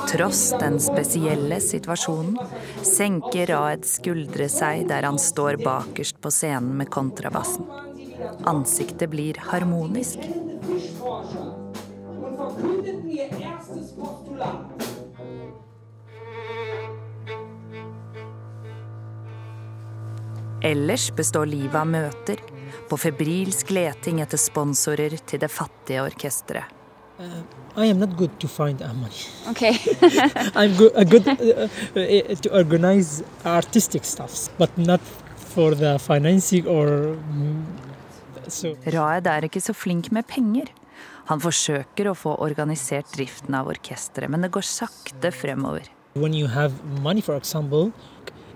tross 0.10 0.56
den 0.60 0.80
spesielle 0.80 1.62
situasjonen 1.62 2.40
senker 2.82 3.54
Raed 3.54 3.86
skuldre 3.86 4.50
seg 4.50 4.88
der 4.90 5.06
han 5.06 5.22
står 5.22 5.62
bakerst 5.62 6.18
på 6.26 6.34
scenen 6.34 6.74
med 6.82 6.90
kontrabassen. 6.90 7.70
Ansiktet 8.50 9.14
blir 9.14 9.38
harmonisk. 9.54 10.26
Ellers 20.63 21.10
består 21.15 21.45
livet 21.50 21.76
av 21.76 21.88
møter, 21.89 22.41
på 22.89 22.97
febrilsk 23.00 23.71
leting 23.74 24.19
etter 24.21 24.38
sponsorer 24.38 25.15
til 25.26 25.41
det 25.41 25.50
fattige 25.50 26.04
orkesteret. 26.06 26.78
Uh, 27.21 27.41
I 27.78 27.86
am 27.86 28.00
not 28.00 28.15
good 28.17 28.32
to 28.39 28.47
find 28.47 28.80
money. 28.80 29.26
Okay. 29.50 29.74
I'm 30.60 30.76
good, 30.78 30.91
uh, 30.95 31.04
good 31.04 31.28
uh, 31.28 32.36
to 32.41 32.50
organize 32.50 33.24
artistic 33.45 34.06
stuff, 34.06 34.50
but 34.58 34.76
not 34.78 35.02
for 35.36 35.76
the 35.76 36.00
financing 36.00 36.67
or 36.67 37.17
mm, 37.17 37.65
so. 38.47 38.76
Raed 38.86 39.28
er 39.28 39.45
ikke 39.45 39.62
så 39.62 39.74
flink 39.74 40.12
med 40.12 40.26
penger. 40.28 40.69
Han 41.30 41.41
forsøker 41.41 42.10
å 42.10 42.15
få 42.17 42.34
organisert 42.41 43.10
driften 43.13 43.58
av 43.58 43.69
orkesteret, 43.69 44.30
men 44.30 44.41
det 44.45 44.54
går 44.54 44.65
sakte 44.65 45.34
fremover. 45.34 45.89
When 46.13 46.34
you 46.34 46.47
have 46.47 46.74
money, 47.02 47.21
for 47.21 47.36
example, 47.36 47.91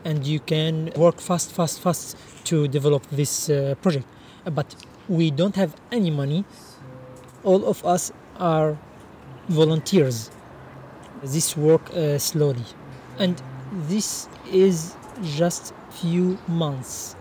and 0.05 0.25
you 0.25 0.39
can 0.39 0.91
work 0.95 1.19
fast, 1.19 1.51
fast, 1.51 1.81
fast 1.81 2.17
to 2.45 2.67
develop 2.67 3.03
this 3.11 3.49
uh, 3.49 3.75
project, 3.81 4.05
but 4.53 4.75
we 5.09 5.31
don't 5.31 5.55
have 5.55 5.75
any 5.91 6.11
money. 6.11 6.45
All 7.43 7.65
of 7.65 7.83
us 7.83 8.11
are 8.39 8.77
volunteers. 9.49 10.29
This 11.23 11.57
work 11.57 11.89
uh, 11.89 12.19
slowly, 12.19 12.65
and 13.19 13.41
this 13.89 14.29
is 14.51 14.95
just 15.23 15.73
few 15.89 16.37
months. 16.47 17.15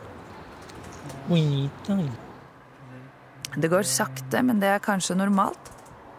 We 1.29 1.40
need 1.40 1.70
time. 1.85 2.12
Det 3.57 3.68
går 3.70 3.83
sakte, 3.87 4.42
men 4.42 4.61
det 4.61 4.68
er 4.68 4.83
kanskje 4.83 5.14
normalt, 5.16 5.70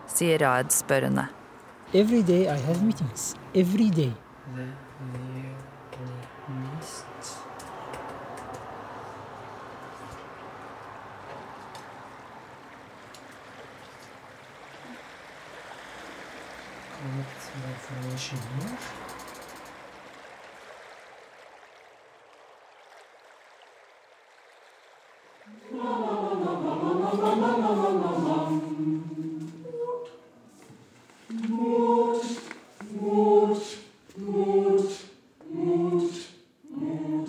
sier 0.08 0.40
Raed 0.40 0.72
spørrende. 0.72 1.28
Every 1.94 2.24
day 2.24 2.48
I 2.48 2.58
have 2.58 2.82
meetings. 2.82 3.36
Every 3.54 3.90
day. 3.90 4.14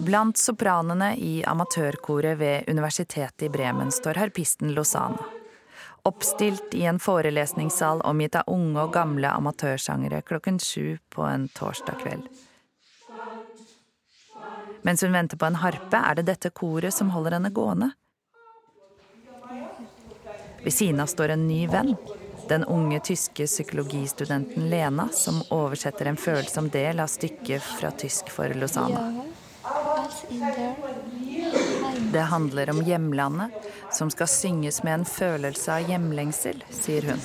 Blant 0.06 0.38
sopranene 0.38 1.16
i 1.18 1.42
amatørkoret 1.46 2.38
ved 2.38 2.70
Universitetet 2.70 3.46
i 3.46 3.50
Bremen 3.50 3.90
står 3.94 4.18
harpisten 4.22 4.74
Lozana. 4.74 5.35
Oppstilt 6.06 6.74
i 6.78 6.84
en 6.86 7.00
forelesningssal 7.02 8.00
omgitt 8.06 8.36
av 8.38 8.46
unge 8.52 8.84
og 8.84 8.92
gamle 8.94 9.30
amatørsangere 9.34 10.20
klokken 10.22 10.60
sju 10.62 10.98
på 11.10 11.24
en 11.26 11.48
torsdag 11.50 11.98
kveld. 12.04 12.28
Mens 14.86 15.02
hun 15.02 15.16
venter 15.16 15.40
på 15.40 15.48
en 15.48 15.58
harpe, 15.58 15.98
er 15.98 16.14
det 16.14 16.28
dette 16.28 16.52
koret 16.54 16.94
som 16.94 17.10
holder 17.10 17.40
henne 17.40 17.50
gående. 17.50 17.90
Ved 20.62 20.74
siden 20.74 21.02
av 21.02 21.10
står 21.10 21.34
en 21.34 21.48
ny 21.48 21.64
venn. 21.66 21.96
Den 22.46 22.64
unge 22.64 23.00
tyske 23.00 23.48
psykologistudenten 23.50 24.70
Lena, 24.70 25.08
som 25.12 25.42
oversetter 25.50 26.06
en 26.06 26.16
følsom 26.16 26.70
del 26.70 27.02
av 27.02 27.10
stykket 27.10 27.66
fra 27.80 27.90
tysk 27.90 28.30
for 28.30 28.54
Lozana. 28.54 29.02
Det 32.16 32.22
handler 32.22 32.70
om 32.70 32.78
hjemlandet, 32.82 33.50
som 33.92 34.10
skal 34.10 34.28
synges 34.28 34.82
med 34.82 34.94
en 34.94 35.04
følelse 35.04 35.72
av 35.74 35.90
hjemlengsel, 35.90 36.62
sier 36.72 37.04
hun. 37.10 37.20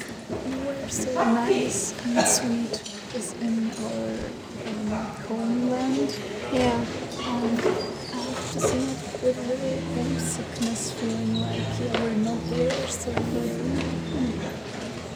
so 0.89 1.23
nice 1.31 1.95
and 2.05 2.27
sweet 2.27 2.81
is 3.15 3.29
in 3.41 3.71
our 3.85 4.11
um, 4.67 4.91
homeland. 5.29 6.11
Yeah. 6.53 6.75
Have 7.23 8.51
to 8.53 8.59
sing 8.59 8.83
it 8.83 9.23
with 9.23 9.37
really 9.47 9.79
homesickness, 9.95 10.91
feeling 10.91 11.35
like 11.39 11.63
yeah, 11.79 12.03
we're 12.03 12.23
not 12.27 12.41
there, 12.49 12.87
so 12.89 13.11
we're, 13.31 13.63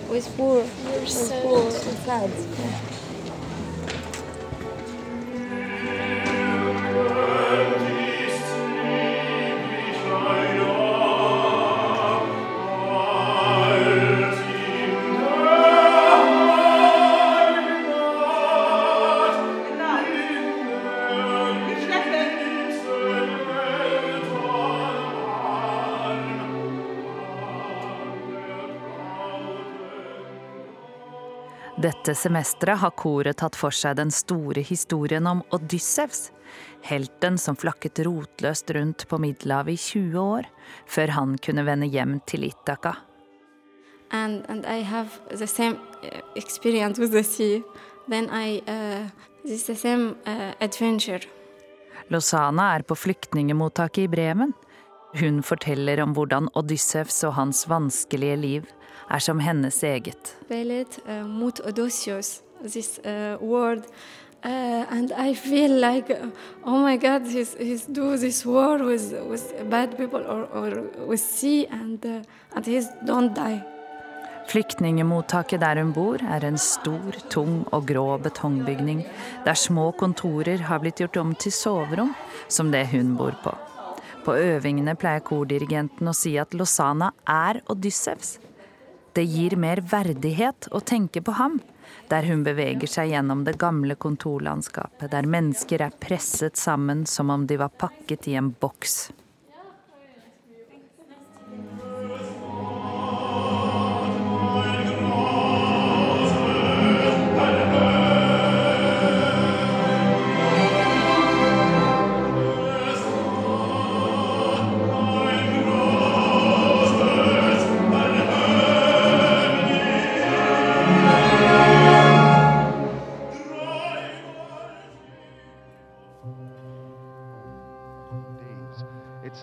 With 0.09 0.27
poor. 0.38 0.63
we're 0.85 0.99
With 1.01 1.09
sad. 1.09 1.43
poor. 1.43 3.04
Dette 32.05 32.21
semesteret 32.21 32.83
har 32.83 32.91
koret 32.93 33.39
tatt 33.41 33.55
for 33.57 33.73
seg 33.73 33.95
den 33.97 34.11
store 34.13 34.61
historien 34.61 35.25
om 35.25 35.39
Odyssevs, 35.55 36.27
helten 36.85 37.39
som 37.41 37.57
flakket 37.57 38.03
rotløst 38.05 38.69
rundt 38.77 39.07
på 39.09 39.17
Middelhavet 39.23 39.73
i 39.73 39.81
20 39.81 40.19
år, 40.21 40.45
før 40.85 41.15
han 41.15 41.33
kunne 41.41 41.65
vende 41.65 41.89
hjem 41.89 42.19
til 42.29 42.45
Ithaka. 42.45 42.93
and 44.11 44.45
and 44.47 44.65
I 44.65 44.83
have 44.83 45.09
the 45.29 45.47
same 45.47 45.79
experience 46.35 47.01
with 47.01 47.11
the 47.11 47.23
sea. 47.23 47.63
Then 48.07 48.29
I 48.29 48.61
uh, 48.67 49.09
this 49.43 49.63
the 49.63 49.75
same 49.75 50.15
uh, 50.27 50.53
adventure. 50.61 51.25
Lozana 52.09 52.75
er 52.75 52.81
på 52.81 52.95
flyktningemottaket 52.95 54.03
i 54.03 54.07
Bremen. 54.07 54.53
Hun 55.19 55.41
forteller 55.43 56.03
om 56.03 56.13
hvordan 56.13 56.49
Odyssevs 56.53 57.23
og 57.23 57.33
hans 57.33 57.65
vanskelige 57.69 58.35
liv 58.37 58.63
er 59.09 59.19
som 59.19 59.39
hennes 59.39 59.83
eget. 59.83 60.35
Ballet, 60.49 60.99
uh, 61.07 61.25
mot 61.27 61.59
Odysseus, 61.65 62.41
this 62.63 62.99
uh, 62.99 63.37
word. 63.41 63.85
Uh, 64.43 64.85
and 64.91 65.11
I 65.11 65.33
feel 65.33 65.71
like, 65.79 66.11
uh, 66.11 66.27
oh 66.63 66.77
my 66.77 66.97
God, 66.97 67.25
he's, 67.25 67.55
he's 67.57 67.85
do 67.85 68.15
this 68.15 68.45
war 68.45 68.77
with, 68.77 69.11
with 69.27 69.53
bad 69.69 69.97
people 69.97 70.21
or, 70.21 70.45
or 70.53 70.83
with 71.07 71.21
sea, 71.21 71.65
and, 71.65 72.05
uh, 72.05 72.21
and 72.55 72.65
he's 72.65 72.87
don't 73.05 73.33
die. 73.33 73.63
Flyktningemottaket 74.47 75.59
der 75.61 75.81
hun 75.81 75.93
bor, 75.93 76.21
er 76.21 76.45
en 76.45 76.57
stor, 76.61 77.17
tung 77.33 77.63
og 77.73 77.87
grå 77.89 78.19
betongbygning 78.21 79.01
der 79.45 79.57
små 79.57 79.89
kontorer 79.97 80.61
har 80.69 80.83
blitt 80.83 81.01
gjort 81.01 81.17
om 81.17 81.33
til 81.33 81.51
soverom, 81.51 82.13
som 82.47 82.69
det 82.71 82.85
hun 82.93 83.15
bor 83.17 83.33
på. 83.41 83.55
På 84.25 84.37
øvingene 84.37 84.93
pleier 84.97 85.25
kordirigenten 85.25 86.09
å 86.09 86.13
si 86.13 86.35
at 86.37 86.53
Lozana 86.53 87.11
er 87.25 87.63
Odyssevs. 87.65 88.37
Det 89.15 89.23
gir 89.23 89.54
mer 89.56 89.80
verdighet 89.80 90.67
å 90.75 90.82
tenke 90.84 91.21
på 91.23 91.38
ham, 91.38 91.62
der 92.12 92.25
hun 92.28 92.41
beveger 92.43 92.89
seg 92.91 93.13
gjennom 93.13 93.45
det 93.47 93.54
gamle 93.62 93.95
kontorlandskapet, 93.95 95.08
der 95.13 95.30
mennesker 95.30 95.86
er 95.86 95.95
presset 96.04 96.60
sammen 96.60 97.06
som 97.08 97.32
om 97.32 97.45
de 97.47 97.56
var 97.62 97.71
pakket 97.80 98.28
i 98.28 98.36
en 98.36 98.51
boks. 98.60 98.97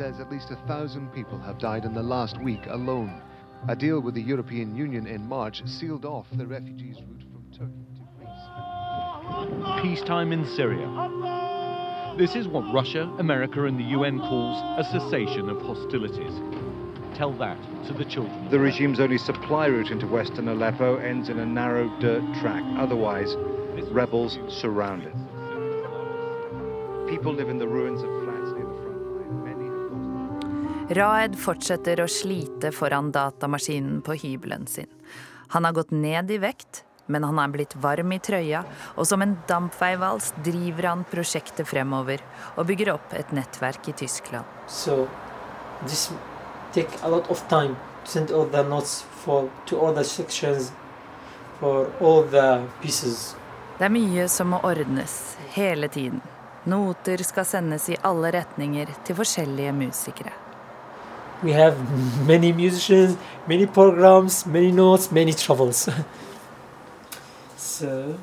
Says 0.03 0.19
at 0.19 0.33
least 0.33 0.51
a 0.51 0.57
thousand 0.67 1.13
people 1.13 1.39
have 1.39 1.61
died 1.61 1.85
in 1.85 1.95
the 1.95 2.03
last 2.03 2.37
week 2.43 2.67
alone. 2.67 3.23
A 3.69 3.77
deal 3.77 4.01
with 4.01 4.15
the 4.15 4.21
European 4.21 4.75
Union 4.75 5.07
in 5.07 5.29
March 5.29 5.63
sealed 5.65 6.05
off 6.05 6.27
the 6.33 6.45
refugees' 6.45 6.97
route 6.97 7.23
from 7.31 7.45
Turkey 7.53 7.87
to 7.95 8.03
Greece. 8.19 9.81
Peacetime 9.81 10.33
in 10.33 10.45
Syria. 10.45 10.89
This 12.19 12.35
is 12.35 12.49
what 12.49 12.75
Russia, 12.75 13.03
America, 13.21 13.65
and 13.67 13.79
the 13.79 13.85
UN 13.97 14.19
calls 14.19 14.61
a 14.77 14.83
cessation 14.91 15.49
of 15.49 15.63
hostilities. 15.63 16.33
Tell 17.15 17.33
that 17.35 17.59
to 17.87 17.93
the 17.93 18.05
children. 18.05 18.51
The 18.51 18.59
regime's 18.59 18.99
only 18.99 19.19
supply 19.19 19.67
route 19.67 19.93
into 19.93 20.09
western 20.09 20.49
Aleppo 20.49 20.97
ends 20.97 21.29
in 21.29 21.39
a 21.39 21.47
narrow 21.47 21.89
dirt 22.01 22.25
track. 22.41 22.65
Otherwise, 22.77 23.37
rebels 23.93 24.41
surround 24.49 25.05
it. 25.05 25.15
People 27.09 27.33
live 27.33 27.51
in 27.51 27.59
the 27.59 27.69
ruins 27.69 28.03
of 28.03 28.22
Raed 30.93 31.39
fortsetter 31.41 32.03
å 32.03 32.09
slite 32.11 32.69
foran 32.75 33.13
datamaskinen 33.15 34.03
på 34.05 34.17
hybelen 34.21 34.67
sin. 34.67 34.91
Han 35.55 35.65
har 35.65 35.73
gått 35.73 35.91
ned 35.91 36.31
i 36.31 36.37
vekt, 36.43 36.83
men 37.07 37.25
han 37.25 37.39
er 37.41 37.53
blitt 37.55 37.77
varm 37.81 38.13
i 38.13 38.19
trøya, 38.21 38.65
og 38.97 39.07
som 39.09 39.23
en 39.25 39.39
dampveivals 39.49 40.33
driver 40.45 40.91
han 40.91 41.07
prosjektet 41.09 41.69
fremover 41.69 42.21
og 42.57 42.69
bygger 42.69 42.93
opp 42.97 43.15
et 43.17 43.33
nettverk 43.33 43.89
i 43.89 43.97
Tyskland. 44.05 44.45
So 44.69 45.09
send 48.05 48.31
all 48.31 48.47
the 48.51 48.63
notes 48.63 49.03
for 49.03 49.49
to 49.67 49.79
all 49.79 49.95
the 49.95 50.05
sections 50.05 50.73
for 51.61 51.87
all 52.01 52.23
the 52.23 52.67
pieces. 52.83 53.37
Det 53.79 53.87
er 53.87 53.95
mye 53.95 54.29
som 54.29 54.53
må 54.53 54.61
ordnes 54.67 55.37
hele 55.55 55.89
tiden. 55.89 56.21
Noter 56.65 57.23
skal 57.27 57.47
sendes 57.47 57.89
i 57.91 57.99
alle 58.03 58.31
retninger 58.35 58.91
til 59.07 59.19
forskjellige 59.19 59.73
musikere. 59.75 60.42
We 61.43 61.51
have 61.53 61.75
many 62.27 62.53
musicians, 62.53 63.17
many 63.49 63.67
programs, 63.67 64.47
many 64.47 64.71
notes, 64.71 65.11
many 65.11 65.33
troubles. 65.33 65.89
so, 67.57 68.17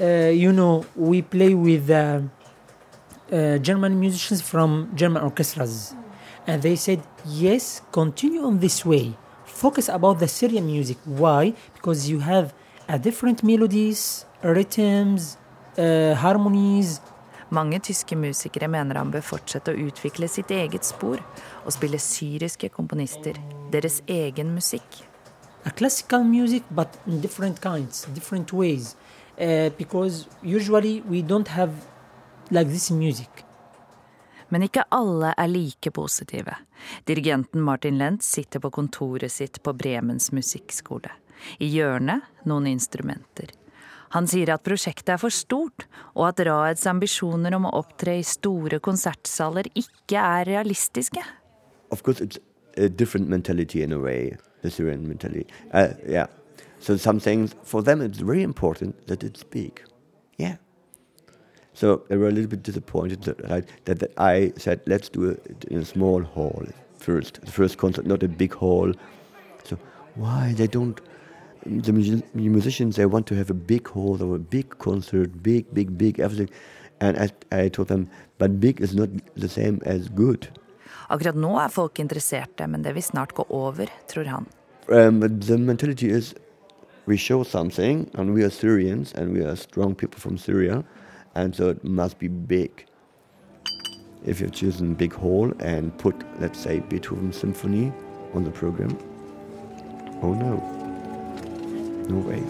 uh, 0.00 0.04
you 0.30 0.52
know, 0.52 0.86
we 0.94 1.22
play 1.22 1.54
with 1.54 1.90
uh, 1.90 2.20
uh, 3.32 3.58
German 3.58 3.98
musicians 3.98 4.40
from 4.40 4.92
German 4.94 5.22
orchestras, 5.22 5.94
and 6.46 6.62
they 6.62 6.76
said, 6.76 7.02
yes, 7.26 7.82
continue 7.90 8.44
on 8.44 8.60
this 8.60 8.84
way. 8.84 9.16
Focus 9.44 9.88
about 9.88 10.20
the 10.20 10.28
Syrian 10.28 10.66
music. 10.66 10.98
Why? 11.04 11.54
Because 11.74 12.08
you 12.08 12.20
have 12.20 12.54
a 12.88 12.98
different 12.98 13.42
melodies, 13.42 14.24
rhythms, 14.42 15.36
uh, 15.76 16.14
harmonies, 16.14 17.00
Mange 17.50 17.80
tyske 17.80 18.16
musikere 18.16 18.68
mener 18.68 19.00
han 19.00 19.12
bør 19.12 19.24
fortsette 19.24 19.72
å 19.72 19.86
utvikle 19.88 20.28
sitt 20.28 20.50
eget 20.52 20.84
spor 20.84 21.22
og 21.64 21.72
spille 21.72 22.00
syriske 22.02 22.68
komponister, 22.74 23.38
deres 23.72 24.02
egen 24.06 24.52
musikk. 24.54 25.04
a 25.64 25.70
classical 25.70 26.24
music 26.24 26.62
but 26.70 26.88
in 27.06 27.20
different 27.20 27.60
kinds 27.60 28.06
different 28.14 28.52
ways 28.52 28.96
uh, 29.40 29.68
because 29.76 30.26
usually 30.42 31.02
we 31.02 31.22
don't 31.22 31.48
have 31.48 31.72
like 32.50 32.70
this 32.70 32.90
music 32.90 33.44
Men 34.50 34.62
ikke 34.64 34.86
alle 34.96 35.34
er 35.36 35.48
like 35.52 35.90
positive. 35.92 36.54
Dirigenten 37.04 37.60
Martin 37.60 37.98
Lentz 37.98 38.30
sitter 38.32 38.62
på 38.64 38.70
kontoret 38.72 39.32
sitt 39.32 39.58
på 39.62 39.74
Bremens 39.76 40.30
musikkskole. 40.32 41.10
I 41.60 41.68
hjørnet 41.68 42.24
noen 42.48 42.70
instrumenter. 42.70 43.52
Han 44.16 44.26
sier 44.30 44.50
at 44.54 44.64
prosjektet 44.64 45.14
er 45.14 45.20
for 45.20 45.34
stort, 45.34 45.86
og 46.14 46.30
at 46.30 46.40
Raeds 46.48 46.86
ambisjoner 46.88 47.54
om 47.58 47.66
å 47.68 47.74
opptre 47.80 48.18
i 48.18 48.24
store 48.26 48.80
konsertsaler 48.80 49.68
ikke 49.74 50.16
er 50.20 50.48
realistiske. 50.48 51.24
Of 51.90 52.02
course, 52.02 52.20
it's 52.20 52.38
a 52.76 52.88
different 52.88 53.28
mentality 53.28 53.82
in 53.82 53.92
a 53.92 53.98
way, 53.98 54.36
the 54.62 54.70
Syrian 54.70 55.08
mentality. 55.08 55.46
Uh, 55.72 55.88
yeah. 56.06 56.26
So 56.80 56.96
some 56.96 57.20
things, 57.20 57.54
for 57.62 57.82
them, 57.82 58.00
it's 58.00 58.18
very 58.18 58.42
important 58.42 59.06
that 59.08 59.24
it's 59.24 59.42
big. 59.42 59.82
Yeah. 60.38 60.56
So 61.74 62.02
they 62.08 62.16
were 62.16 62.28
a 62.28 62.32
little 62.32 62.50
bit 62.50 62.62
disappointed 62.62 63.22
that, 63.22 63.48
right, 63.50 63.68
that, 63.84 64.00
that 64.00 64.12
I 64.16 64.52
said, 64.56 64.80
let's 64.86 65.08
do 65.08 65.30
it 65.30 65.64
in 65.70 65.78
a 65.78 65.84
small 65.84 66.22
hall 66.22 66.64
first. 66.96 67.40
The 67.42 67.52
first 67.52 67.78
concert, 67.78 68.06
not 68.06 68.22
a 68.22 68.28
big 68.28 68.54
hall. 68.54 68.92
So 69.64 69.78
why 70.14 70.54
they 70.56 70.66
don't? 70.66 71.00
The 71.68 71.92
musi- 71.92 72.22
musicians 72.34 72.96
they 72.96 73.06
want 73.06 73.26
to 73.26 73.34
have 73.34 73.50
a 73.50 73.54
big 73.54 73.88
hall, 73.88 74.22
or 74.22 74.36
a 74.36 74.38
big 74.38 74.78
concert, 74.78 75.42
big, 75.42 75.66
big, 75.74 75.98
big 75.98 76.18
everything. 76.18 76.48
And 77.00 77.18
I, 77.18 77.28
I 77.52 77.68
told 77.68 77.88
them, 77.88 78.08
but 78.38 78.58
big 78.58 78.80
is 78.80 78.94
not 78.94 79.08
the 79.36 79.48
same 79.48 79.80
as 79.84 80.08
good. 80.08 80.48
Akkurat 81.08 81.36
nå 81.40 81.54
er 81.56 81.70
folk 81.72 82.00
interesserte, 82.00 82.66
men 82.68 82.82
det 82.84 82.92
vil 82.94 83.02
snart 83.02 83.34
gå 83.34 83.46
over, 83.48 83.88
tror 84.08 84.24
han. 84.28 84.46
Um, 84.88 85.20
but 85.20 85.40
the 85.40 85.58
mentality 85.58 86.10
is 86.10 86.34
we 87.06 87.16
show 87.16 87.42
something, 87.42 88.10
and 88.14 88.34
we 88.34 88.44
are 88.44 88.50
Syrians, 88.50 89.12
and 89.12 89.32
we 89.32 89.44
are 89.44 89.56
strong 89.56 89.94
people 89.94 90.20
from 90.20 90.36
Syria, 90.36 90.84
and 91.34 91.54
so 91.54 91.70
it 91.70 91.84
must 91.84 92.18
be 92.18 92.28
big. 92.28 92.84
If 94.26 94.40
you've 94.40 94.52
chosen 94.52 94.94
big 94.94 95.14
hall 95.14 95.52
and 95.60 95.96
put, 95.98 96.14
let's 96.40 96.58
say, 96.58 96.80
Beethoven 96.80 97.32
Symphony 97.32 97.92
on 98.34 98.44
the 98.44 98.50
program, 98.50 98.98
oh 100.22 100.34
no, 100.34 100.87
no 102.08 102.18
way. 102.18 102.42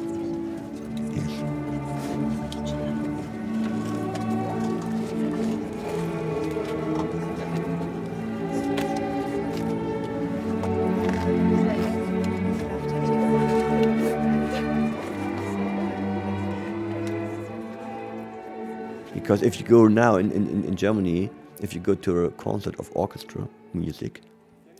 Because 19.14 19.42
if 19.42 19.60
you 19.60 19.66
go 19.66 19.88
now 19.88 20.16
in, 20.16 20.32
in, 20.32 20.64
in 20.64 20.74
Germany, 20.74 21.28
if 21.60 21.74
you 21.74 21.80
go 21.80 21.94
to 21.94 22.24
a 22.24 22.30
concert 22.30 22.78
of 22.78 22.90
orchestra 22.94 23.46
music, 23.74 24.22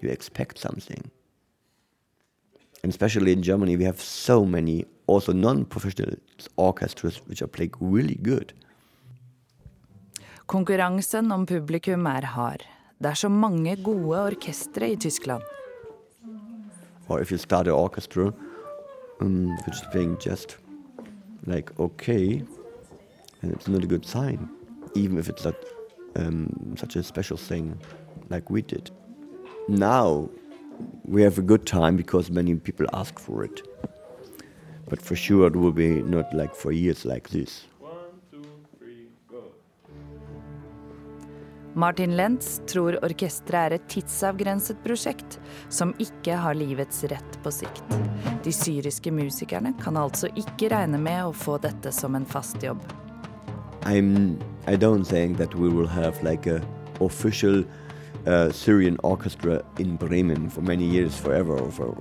you 0.01 0.09
expect 0.09 0.57
something. 0.57 1.11
And 2.89 2.93
especially 2.95 3.33
in 3.33 3.43
Germany, 3.43 3.77
we 3.77 3.85
have 3.85 4.01
so 4.01 4.47
many 4.47 4.87
also 5.07 5.35
non-professional 5.35 6.15
orchestras 6.57 7.21
which 7.27 7.43
are 7.43 7.47
playing 7.47 7.75
really 7.81 8.15
good. 8.15 8.55
Konkurransen 10.47 11.33
om 11.33 11.47
publikum 11.47 12.07
er 12.07 12.25
hard. 12.25 12.65
Det 12.99 13.11
er 13.11 13.15
så 13.15 13.29
mange 13.29 13.77
gode 13.85 14.23
orkestre 14.23 14.89
i 14.93 14.97
Tyskland. 14.97 15.43
Or 17.09 17.21
if 17.21 17.31
you 17.31 17.37
start 17.39 17.67
an 17.67 17.75
orchestra 17.75 18.33
um, 19.21 19.51
which 19.67 19.77
is 19.77 19.85
playing 19.93 20.17
just 20.17 20.57
like 21.47 21.79
okay, 21.79 22.43
and 23.43 23.53
it's 23.53 23.69
not 23.69 23.85
a 23.85 23.87
good 23.87 24.07
sign, 24.07 24.49
even 24.95 25.19
if 25.19 25.29
it's 25.29 25.45
not 25.45 25.57
um, 26.17 26.75
such 26.77 26.97
a 26.97 27.03
special 27.03 27.37
thing 27.37 27.77
like 28.31 28.49
we 28.49 28.63
did. 28.63 28.91
Now 29.69 30.31
we 31.05 31.23
have 31.23 31.39
a 31.39 31.43
good 31.43 31.67
time 31.67 31.97
because 31.97 32.31
many 32.31 32.55
people 32.57 32.87
ask 32.93 33.19
for 33.19 33.45
it. 33.45 33.63
But 34.89 35.03
for 35.03 35.17
sure 35.17 35.47
it 35.47 35.57
will 35.57 35.73
be 35.73 36.03
not 36.03 36.33
like 36.33 36.55
for 36.55 36.73
years 36.73 37.05
like 37.05 37.31
this. 37.31 37.67
Martin 41.75 42.17
Lentz 42.17 42.61
tror 42.67 42.97
orkesteret 43.07 43.73
er 43.73 43.77
et 43.77 43.85
tidsavgrenset 43.93 44.81
prosjekt 44.83 45.37
som 45.71 45.93
ikke 46.03 46.35
har 46.35 46.57
livets 46.59 47.05
rett 47.13 47.37
på 47.45 47.53
sikt. 47.55 47.93
De 48.43 48.51
syriske 48.51 49.13
musikerne 49.15 49.71
kan 49.79 49.97
altså 50.01 50.27
ikke 50.35 50.73
regne 50.73 50.99
med 50.99 51.29
å 51.29 51.37
få 51.37 51.55
dette 51.63 51.93
som 51.95 52.19
en 52.19 52.27
fast 52.27 52.65
jobb. 52.65 52.83
I'm. 53.87 54.41
I 54.67 54.77
don't 54.77 55.05
think 55.05 55.39
that 55.39 55.55
we 55.55 55.69
will 55.69 55.87
have 55.87 56.21
like 56.25 56.51
a 56.51 56.61
official 57.01 57.63
uh, 58.27 58.51
Syrian 58.53 58.99
orchestra 59.03 59.65
in 59.79 59.97
Bremen 59.97 60.51
for 60.51 60.61
many 60.61 60.85
years, 60.85 61.19
forever. 61.19 61.71
For, 61.71 61.97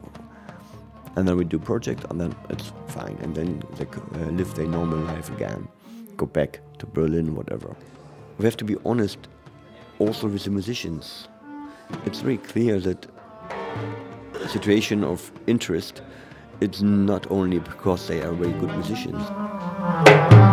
and 1.16 1.28
then 1.28 1.38
we 1.38 1.46
do 1.46 1.58
project, 1.58 2.06
and 2.10 2.22
then 2.22 2.36
it's 2.50 2.72
fine, 2.88 3.18
and 3.22 3.36
then 3.36 3.64
they 3.76 3.86
uh, 3.86 4.30
live 4.32 4.54
their 4.56 4.68
normal 4.68 5.00
life 5.00 5.30
again, 5.30 5.68
go 6.16 6.26
back 6.26 6.60
to 6.80 6.86
Berlin, 6.86 7.36
whatever. 7.36 7.76
We 8.38 8.46
have 8.46 8.58
to 8.58 8.66
be 8.66 8.76
honest, 8.86 9.28
also 10.00 10.28
with 10.28 10.44
the 10.44 10.52
musicians. 10.52 11.28
It's 12.06 12.20
very 12.20 12.38
clear 12.38 12.80
that 12.82 13.08
situation 14.48 15.04
of 15.04 15.32
interest. 15.48 16.02
It's 16.62 16.82
not 16.82 17.30
only 17.32 17.60
because 17.60 18.08
they 18.08 18.22
are 18.22 18.34
very 18.34 18.54
good 18.54 18.72
musicians. 18.72 20.47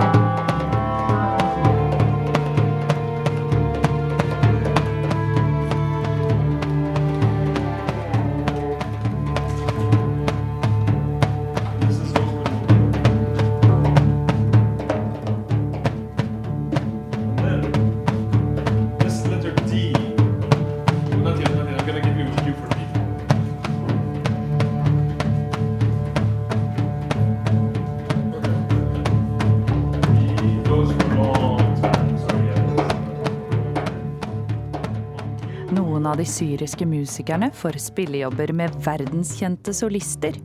Syriske 36.34 36.86
musikerne 36.88 37.50
får 37.54 37.78
spillejobber 37.82 38.52
med 38.56 38.74
verdenskjente 38.84 39.74
solister. 39.74 40.36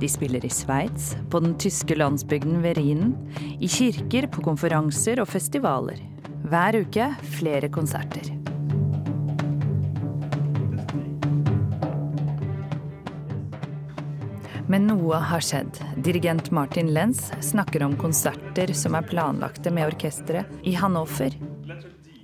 De 0.00 0.08
spiller 0.08 0.44
i 0.46 0.50
Sveits, 0.50 1.14
på 1.30 1.40
den 1.44 1.54
tyske 1.60 1.94
landsbygden 1.94 2.62
ved 2.64 2.78
Rhinen, 2.78 3.14
i 3.60 3.68
kirker, 3.68 4.26
på 4.32 4.42
konferanser 4.42 5.20
og 5.20 5.28
festivaler. 5.30 6.00
Hver 6.50 6.80
uke 6.80 7.10
flere 7.36 7.68
konserter. 7.70 8.32
Men 14.70 14.86
noe 14.86 15.18
har 15.26 15.42
skjedd. 15.42 15.82
Dirigent 15.98 16.52
Martin 16.54 16.92
Lenz 16.94 17.26
snakker 17.42 17.82
om 17.82 17.98
konserter 17.98 18.70
som 18.72 18.94
er 18.94 19.06
planlagte 19.10 19.74
med 19.74 19.90
orkesteret 19.90 20.62
i 20.62 20.76
Hannover. 20.78 21.34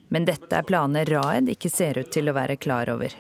Men 0.09 0.27
dette 0.29 0.53
er 0.55 0.67
planer 0.67 1.09
Raed 1.11 1.49
ikke 1.51 1.71
ser 1.73 1.99
ut 1.99 2.11
til 2.15 2.31
å 2.31 2.35
være 2.37 2.57
klar 2.63 2.91
over. 2.93 3.15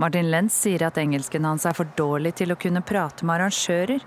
Martin 0.00 0.30
Lenz 0.32 0.54
sier 0.56 0.86
at 0.86 0.98
engelsken 1.00 1.44
hans 1.44 1.66
er 1.68 1.76
for 1.76 1.88
dårlig 1.96 2.34
til 2.40 2.52
å 2.52 2.58
kunne 2.60 2.80
prate 2.84 3.24
med 3.24 3.36
arrangører. 3.36 4.04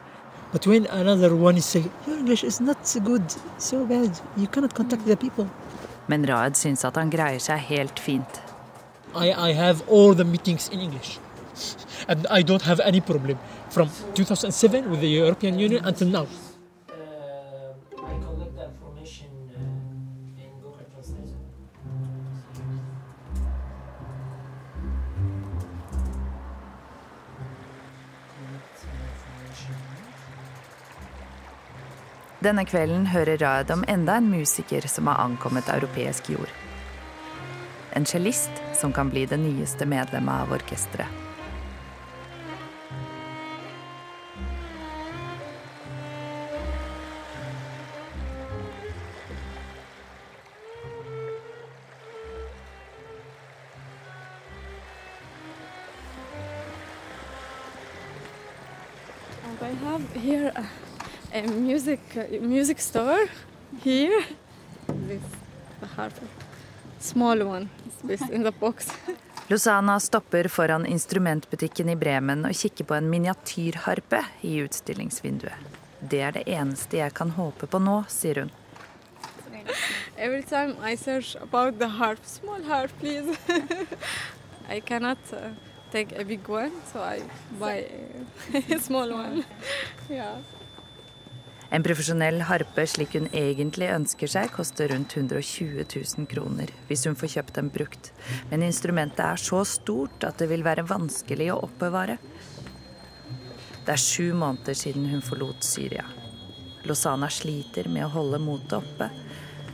But 0.52 0.68
when 0.68 0.86
another 0.88 1.36
one 1.36 1.58
is 1.58 1.66
saying, 1.66 1.92
English 2.08 2.44
is 2.44 2.60
not 2.62 2.88
so 2.88 3.00
good, 3.00 3.26
so 3.58 3.86
bad, 3.86 4.12
you 4.38 4.48
cannot 4.48 4.74
contact 4.74 5.06
the 5.06 5.18
people. 5.18 5.48
Men 6.08 6.26
Raed 6.30 6.58
syns 6.58 6.86
at 6.86 6.98
han 6.98 7.10
greier 7.14 7.42
seg 7.42 7.62
helt 7.70 8.00
fint. 8.00 8.42
I, 9.16 9.32
I 9.32 9.54
have 9.54 9.82
all 9.88 10.14
the 10.14 10.26
meetings 10.26 10.70
in 10.70 10.80
English. 10.80 11.20
And 12.08 12.28
I 12.30 12.42
don't 12.42 12.64
have 12.64 12.80
any 12.80 13.02
problem 13.02 13.38
from 13.70 13.90
2007 14.16 14.90
with 14.90 15.02
the 15.02 15.10
European 15.10 15.60
Union 15.60 15.86
until 15.86 16.08
now. 16.08 16.28
Denne 32.44 32.66
kvelden 32.68 33.06
hører 33.08 33.38
Raed 33.40 33.70
om 33.72 33.86
enda 33.88 34.18
en 34.20 34.28
musiker 34.28 34.84
som 34.92 35.08
har 35.08 35.22
ankommet 35.24 35.70
europeisk 35.72 36.34
jord. 36.34 36.52
En 37.96 38.06
cellist 38.06 38.64
som 38.76 38.92
kan 38.92 39.14
bli 39.14 39.24
det 39.26 39.40
nyeste 39.40 39.88
medlemmet 39.88 40.44
av 40.44 40.52
orkesteret. 40.58 41.23
A 61.34 61.42
music 61.42 62.00
a 62.16 62.40
music 62.40 62.80
store 62.80 63.28
here. 63.84 64.24
This 65.08 65.24
harp, 65.96 66.14
small 67.00 67.44
one, 67.44 67.70
this 68.04 68.22
in 68.30 68.44
the 68.44 68.52
box. 68.52 68.92
Luzana 69.48 70.00
stopper 70.00 70.48
foran 70.48 70.86
instrumentbutikken 70.86 71.90
i 71.90 71.96
Bremen 71.96 72.46
og 72.46 72.56
kikker 72.56 72.86
på 72.86 72.96
en 72.96 73.10
miniatyrharpe 73.10 74.22
i 74.42 74.62
utstillingsvinduet. 74.64 75.74
Det 76.00 76.22
er 76.22 76.32
det 76.38 76.46
eneste 76.48 76.98
jeg 77.02 77.14
kan 77.18 77.34
håpe 77.36 77.68
på 77.68 77.80
nå, 77.80 78.04
sier 78.08 78.44
hun. 78.44 78.52
Every 80.18 80.44
time 80.44 80.78
I 80.80 80.96
search 80.96 81.36
about 81.42 81.80
the 81.80 81.88
harp, 81.88 82.20
small 82.26 82.64
harp, 82.64 82.92
please. 83.00 83.38
I 84.70 84.80
cannot 84.80 85.18
uh, 85.34 85.50
take 85.92 86.14
a 86.16 86.24
big 86.24 86.48
one, 86.48 86.72
so 86.92 87.02
I 87.02 87.22
buy 87.60 87.88
a 88.70 88.80
small 88.80 89.12
one. 89.12 89.44
yeah. 90.10 90.38
En 91.74 91.82
profesjonell 91.82 92.44
harpe 92.46 92.84
slik 92.86 93.16
hun 93.18 93.32
egentlig 93.34 93.88
ønsker 93.90 94.30
seg, 94.30 94.52
koster 94.54 94.92
rundt 94.94 95.16
120 95.18 95.80
000 95.82 96.28
kroner 96.30 96.70
hvis 96.86 97.08
hun 97.10 97.18
får 97.18 97.32
kjøpt 97.34 97.58
den 97.58 97.72
brukt. 97.74 98.12
Men 98.52 98.66
instrumentet 98.68 99.24
er 99.26 99.42
så 99.42 99.64
stort 99.66 100.22
at 100.28 100.38
det 100.38 100.52
vil 100.52 100.66
være 100.66 100.86
vanskelig 100.86 101.50
å 101.50 101.64
oppbevare. 101.66 102.20
Det 103.84 103.96
er 103.96 104.04
sju 104.04 104.36
måneder 104.38 104.78
siden 104.78 105.10
hun 105.10 105.26
forlot 105.26 105.66
Syria. 105.66 106.06
Lozana 106.86 107.32
sliter 107.34 107.90
med 107.90 108.06
å 108.06 108.14
holde 108.20 108.44
motet 108.44 108.78
oppe. 108.78 109.10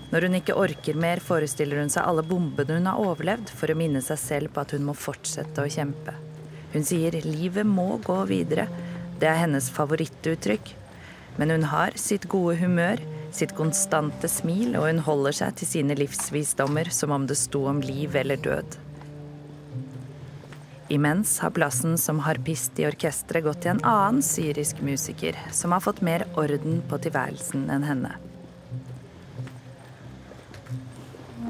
Når 0.10 0.26
hun 0.26 0.40
ikke 0.40 0.58
orker 0.58 0.98
mer, 0.98 1.20
forestiller 1.22 1.84
hun 1.84 1.92
seg 1.92 2.08
alle 2.08 2.24
bombene 2.26 2.80
hun 2.80 2.88
har 2.90 3.04
overlevd, 3.04 3.52
for 3.52 3.70
å 3.70 3.78
minne 3.78 4.02
seg 4.02 4.18
selv 4.24 4.56
på 4.56 4.64
at 4.64 4.72
hun 4.74 4.88
må 4.88 4.96
fortsette 4.98 5.62
å 5.62 5.70
kjempe. 5.70 6.16
Hun 6.72 6.86
sier 6.86 7.20
livet 7.28 7.68
må 7.68 7.92
gå 8.06 8.22
videre. 8.30 8.70
Det 9.20 9.28
er 9.28 9.44
hennes 9.44 9.68
favorittuttrykk. 9.74 10.78
Men 11.40 11.54
hun 11.56 11.64
har 11.72 11.96
sitt 11.96 12.28
gode 12.28 12.58
humør, 12.60 13.00
sitt 13.32 13.54
konstante 13.56 14.28
smil, 14.28 14.74
og 14.76 14.90
hun 14.90 15.00
holder 15.06 15.38
seg 15.38 15.56
til 15.56 15.70
sine 15.70 15.96
livsvisdommer 15.96 16.92
som 16.92 17.14
om 17.16 17.28
det 17.30 17.38
sto 17.40 17.64
om 17.72 17.80
liv 17.80 18.18
eller 18.20 18.42
død. 18.44 18.76
Imens 20.92 21.38
har 21.40 21.54
plassen 21.56 21.96
som 22.02 22.20
harpist 22.26 22.80
i 22.82 22.88
orkesteret 22.90 23.46
gått 23.46 23.62
til 23.64 23.76
en 23.76 23.84
annen 23.88 24.24
syrisk 24.26 24.82
musiker, 24.84 25.38
som 25.56 25.72
har 25.72 25.86
fått 25.86 26.02
mer 26.04 26.26
orden 26.34 26.82
på 26.90 27.00
tilværelsen 27.06 27.70
enn 27.72 27.88
henne. 27.88 28.16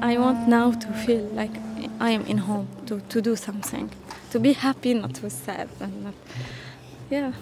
I 0.00 0.16
want 0.20 0.46
now 0.46 0.70
to 0.72 0.92
feel 1.02 1.26
like 1.34 1.56
I 1.98 2.12
am 2.14 2.24
in 2.26 2.38
home, 2.38 2.68
to, 2.86 3.00
to 3.08 3.20
do 3.20 3.34
something, 3.34 3.90
to 4.30 4.38
be 4.38 4.52
happy, 4.52 4.94
not. 4.94 5.18
Yeah, 7.10 7.32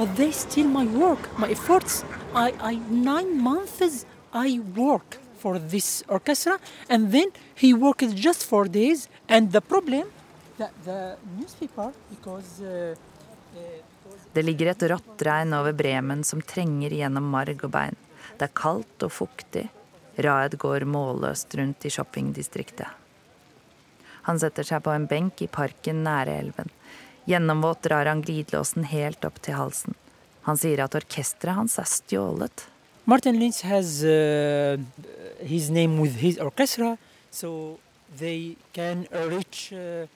But 0.00 0.16
they 0.16 0.32
steal 0.32 0.66
my 0.66 0.86
work, 0.86 1.28
my 1.38 1.50
efforts. 1.50 2.04
I, 2.34 2.54
I 2.58 2.74
nine 2.88 3.36
months 3.38 4.06
I 4.32 4.58
work 4.74 5.18
for 5.36 5.58
this 5.58 6.02
orchestra, 6.08 6.58
and 6.88 7.12
then 7.12 7.28
he 7.54 7.74
worked 7.74 8.14
just 8.14 8.44
four 8.44 8.64
days. 8.64 9.10
And 9.28 9.52
the 9.52 9.60
problem, 9.60 10.08
the, 10.56 10.70
the 10.86 11.16
newspaper, 11.36 11.92
because 12.08 12.62
uh, 12.62 12.96
Det 14.32 14.42
ligger 14.42 14.72
et 14.72 14.82
rått 14.88 15.22
regn 15.26 15.52
over 15.52 15.72
Bremen 15.76 16.24
som 16.24 16.40
trenger 16.40 16.96
gjennom 16.96 17.28
marg 17.28 17.60
og 17.66 17.72
bein. 17.76 18.00
Det 18.38 18.48
er 18.48 18.56
kaldt 18.56 19.04
og 19.04 19.12
fuktig. 19.12 19.66
Raed 20.16 20.56
går 20.64 20.88
målløst 20.88 21.60
rundt 21.60 21.84
i 21.84 21.92
shoppingdistriktet. 21.92 22.88
Han 24.30 24.40
setter 24.40 24.64
seg 24.64 24.80
på 24.86 24.96
en 24.96 25.08
benk 25.10 25.44
i 25.44 25.50
parken 25.60 26.00
nære 26.08 26.40
elven. 26.40 26.72
Gjennomvåt 27.30 27.82
drar 27.82 28.06
han 28.06 28.22
glidelåsen 28.26 28.84
helt 28.90 29.24
opp 29.24 29.36
til 29.38 29.54
halsen. 29.54 29.94
Han 30.48 30.56
sier 30.58 30.80
at 30.82 30.96
orkesteret 30.98 31.54
hans 31.54 31.76
er 31.78 31.86
stjålet. 31.86 32.64
Martin 33.06 33.38
Lynch 33.38 33.62
has 33.62 34.00
uh, 34.02 34.74
his 35.38 35.70
name 35.70 36.00
with 36.02 36.16
his 36.18 36.38
orchestra, 36.42 36.96
so 37.30 37.78
they 38.18 38.56
can 38.72 39.06
reach 39.30 39.70
uh, 39.72 40.08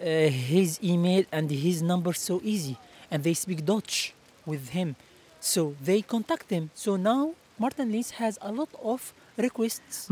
uh, 0.00 0.30
his 0.52 0.78
email 0.82 1.24
and 1.30 1.50
his 1.50 1.82
number 1.82 2.14
so 2.14 2.40
easy, 2.42 2.78
and 3.10 3.22
they 3.22 3.34
speak 3.34 3.66
Dutch 3.66 4.14
with 4.46 4.70
him, 4.70 4.96
so 5.40 5.74
they 5.84 6.00
contact 6.00 6.48
him. 6.48 6.70
So 6.74 6.96
now 6.96 7.34
Martin 7.58 7.92
Lynch 7.92 8.12
has 8.12 8.38
a 8.40 8.50
lot 8.50 8.72
of. 8.82 9.12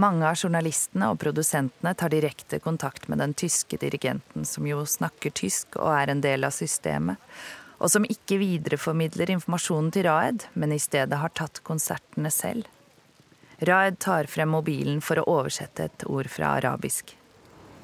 Mange 0.01 0.25
av 0.25 0.39
journalistene 0.39 1.11
og 1.13 1.19
produsentene 1.21 1.93
tar 1.95 2.09
direkte 2.13 2.59
kontakt 2.65 3.09
med 3.09 3.21
den 3.21 3.35
tyske 3.37 3.77
dirigenten, 3.77 4.47
som 4.49 4.65
jo 4.67 4.87
snakker 4.89 5.35
tysk 5.37 5.77
og 5.77 5.93
er 5.93 6.13
en 6.13 6.23
del 6.25 6.47
av 6.49 6.55
systemet, 6.57 7.21
og 7.81 7.93
som 7.93 8.09
ikke 8.09 8.39
videreformidler 8.41 9.33
informasjonen 9.37 9.93
til 9.93 10.09
Raed, 10.09 10.47
men 10.55 10.73
i 10.73 10.81
stedet 10.81 11.21
har 11.21 11.33
tatt 11.37 11.61
konsertene 11.69 12.33
selv. 12.33 12.65
Raed 13.61 14.01
tar 14.01 14.25
frem 14.25 14.55
mobilen 14.57 15.05
for 15.05 15.21
å 15.21 15.29
oversette 15.29 15.91
et 15.91 16.05
ord 16.09 16.29
fra 16.33 16.57
arabisk. 16.57 17.13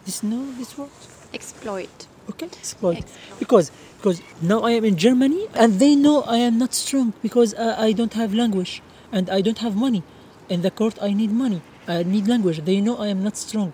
This 0.07 0.23
no, 0.23 0.41
this 0.57 0.77
word. 0.79 0.93
Exploit. 1.37 2.09
Okay, 2.31 2.49
exploit. 2.49 3.05
Because 3.39 3.71
because 3.99 4.23
now 4.41 4.61
I 4.65 4.73
am 4.73 4.85
in 4.85 4.97
Germany 4.97 5.47
and 5.55 5.79
they 5.79 5.95
know 5.95 6.23
I 6.23 6.39
am 6.39 6.59
not 6.59 6.75
strong 6.75 7.13
because 7.23 7.55
uh, 7.55 7.77
I 7.79 7.93
don't 7.93 8.15
have 8.15 8.35
language 8.35 8.83
and 9.13 9.29
I 9.29 9.43
don't 9.43 9.59
have 9.59 9.77
money. 9.77 10.03
In 10.49 10.63
the 10.63 10.71
court, 10.71 10.99
I 11.03 11.13
need 11.13 11.33
money. 11.33 11.61
I 11.89 12.03
need 12.05 12.29
language. 12.29 12.65
They 12.65 12.81
know 12.81 12.97
I 12.97 13.09
am 13.09 13.23
not 13.23 13.37
strong. 13.37 13.73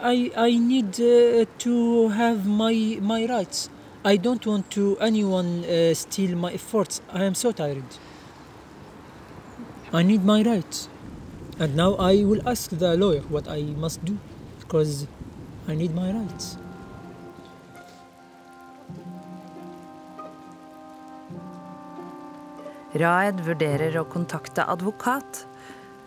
I 0.00 0.30
I 0.36 0.56
need 0.56 0.98
uh, 1.00 1.44
to 1.64 2.08
have 2.08 2.46
my 2.46 2.98
my 3.00 3.26
rights. 3.26 3.68
I 4.04 4.16
don't 4.16 4.44
want 4.46 4.70
to 4.70 4.96
anyone 5.00 5.64
uh, 5.64 5.94
steal 5.94 6.36
my 6.36 6.52
efforts. 6.52 7.00
I 7.12 7.24
am 7.24 7.34
so 7.34 7.52
tired. 7.52 7.84
I 9.92 10.02
need 10.02 10.24
my 10.24 10.42
rights. 10.42 10.88
And 11.58 11.76
now 11.76 11.94
I 11.94 12.24
will 12.24 12.42
ask 12.48 12.70
the 12.70 12.96
lawyer 12.96 13.22
what 13.28 13.46
I 13.46 13.62
must 13.62 14.04
do 14.04 14.18
because 14.60 15.06
I 15.68 15.74
need 15.74 15.94
my 15.94 16.10
rights. 16.10 16.56
Raed 22.94 23.40
vurderer 23.42 23.96
å 24.00 24.04
kontakte 24.06 24.62
advokat. 24.66 25.44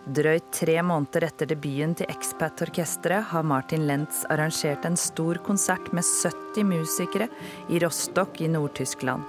Drøyt 0.07 0.45
tre 0.55 0.77
måneder 0.87 1.25
etter 1.27 1.49
debuten 1.49 1.91
til 1.99 2.07
Expat-orkesteret 2.07 3.25
har 3.27 3.43
Martin 3.43 3.83
Lentz 3.89 4.21
arrangert 4.31 4.85
en 4.87 4.95
stor 4.95 5.35
konsert 5.43 5.89
med 5.91 6.05
70 6.07 6.63
musikere 6.63 7.25
i 7.67 7.81
Rostock 7.83 8.39
i 8.39 8.47
Nord-Tyskland. 8.47 9.25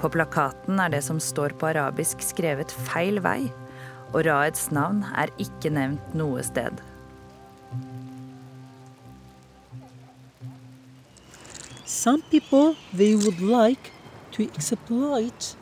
På 0.00 0.10
plakaten 0.10 0.80
er 0.82 0.90
det 0.90 1.04
som 1.06 1.20
står 1.22 1.54
på 1.60 1.68
arabisk 1.68 2.24
skrevet 2.26 2.74
feil 2.88 3.20
vei, 3.22 3.52
og 4.10 4.24
Raeds 4.26 4.72
navn 4.74 5.04
er 5.14 5.30
ikke 5.38 5.70
nevnt 5.70 6.18
noe 6.18 6.42
sted. 6.42 6.82
Some 11.86 12.26
people 12.32 12.74
they 12.90 13.14
would 13.14 13.38
like 13.38 13.94
to 14.32 14.50
exploit 14.58 15.54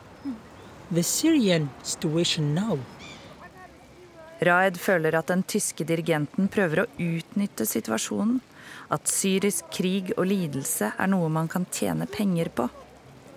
the 0.89 1.03
Syrian 1.03 1.69
situation 1.83 2.55
now. 2.55 2.79
Raed 4.45 4.77
føler 4.81 5.15
at 5.17 5.29
den 5.31 5.43
tyske 5.47 5.85
dirigenten 5.87 6.49
prøver 6.51 6.83
å 6.83 6.89
utnytte 6.99 7.67
situasjonen. 7.69 8.39
At 8.93 9.09
syrisk 9.09 9.69
krig 9.73 10.11
og 10.17 10.27
lidelse 10.29 10.91
er 10.97 11.09
noe 11.11 11.29
man 11.31 11.49
kan 11.51 11.65
tjene 11.71 12.07
penger 12.09 12.49
på. 12.53 12.67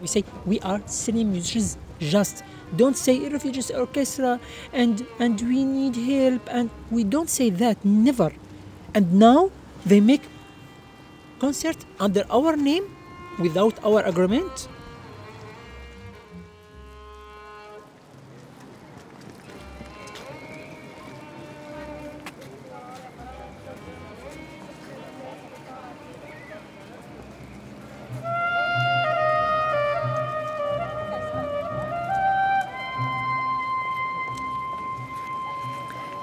We 0.01 0.09
say 0.09 0.25
we 0.45 0.59
are 0.63 0.81
Syrian 0.87 1.31
musicians. 1.33 1.77
Just 2.01 2.43
don't 2.77 2.97
say 2.97 3.29
refugees 3.33 3.71
orchestra 3.71 4.39
and 4.73 5.07
and 5.19 5.41
we 5.41 5.65
need 5.65 5.97
help 5.97 6.49
and 6.53 6.71
we 6.91 7.05
don't 7.05 7.31
say 7.31 7.51
that 7.51 7.85
never. 7.85 8.33
And 8.95 9.15
now 9.15 9.51
they 9.87 10.01
make 10.01 10.23
concert 11.41 11.79
under 11.99 12.25
our 12.31 12.57
name 12.57 12.85
without 13.39 13.83
our 13.85 14.03
agreement. 14.05 14.69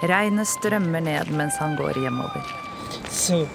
Regnet 0.03 0.49
strømmer 0.51 0.99
ned 1.03 1.29
mens 1.31 1.55
han 1.61 1.77
går 1.79 1.95
hjemover. 2.03 2.43
So. 3.07 3.45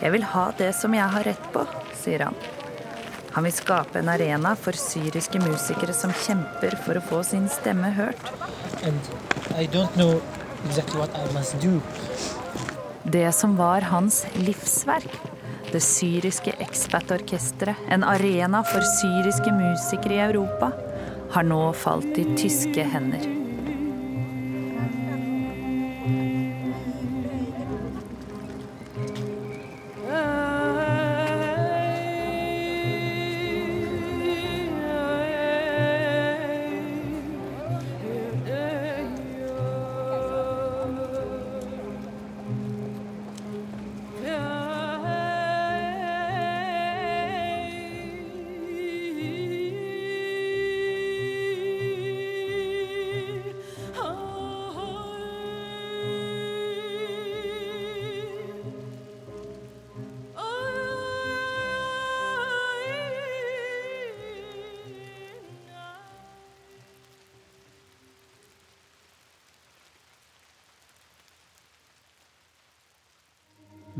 Jeg 0.00 0.12
vil 0.12 0.24
ha 0.34 0.46
det 0.58 0.72
som 0.76 0.94
jeg 0.94 1.08
har 1.14 1.24
rett 1.24 1.46
på, 1.54 1.64
sier 1.96 2.26
han. 2.28 2.36
Han 3.32 3.46
vil 3.46 3.54
skape 3.54 4.00
en 4.02 4.10
arena 4.12 4.52
for 4.58 4.76
syriske 4.76 5.40
musikere 5.40 5.94
som 5.96 6.12
kjemper 6.26 6.76
for 6.84 6.98
å 6.98 7.04
få 7.08 7.22
sin 7.24 7.48
stemme 7.48 7.92
hørt. 7.96 8.30
Exactly. 8.82 10.18
Det 13.10 13.32
som 13.32 13.56
var 13.56 13.80
hans 13.88 14.26
livsverk, 14.36 15.14
det 15.72 15.80
syriske 15.80 16.52
Expat-orkesteret, 16.60 17.76
en 17.88 18.04
arena 18.04 18.60
for 18.66 18.84
syriske 18.98 19.54
musikere 19.54 20.18
i 20.18 20.24
Europa, 20.26 20.72
har 21.30 21.42
nå 21.46 21.60
falt 21.72 22.18
i 22.18 22.24
tyske 22.36 22.84
hender. 22.84 23.39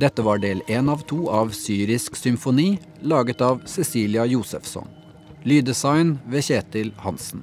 Dette 0.01 0.22
var 0.22 0.38
del 0.38 0.62
én 0.66 0.88
av 0.88 1.03
to 1.05 1.26
av 1.28 1.51
Syrisk 1.53 2.16
symfoni, 2.16 2.78
laget 3.01 3.40
av 3.40 3.61
Cecilia 3.68 4.24
Josefsson. 4.26 4.86
Lyddesign 5.44 6.14
ved 6.24 6.44
Kjetil 6.46 6.92
Hansen. 7.05 7.42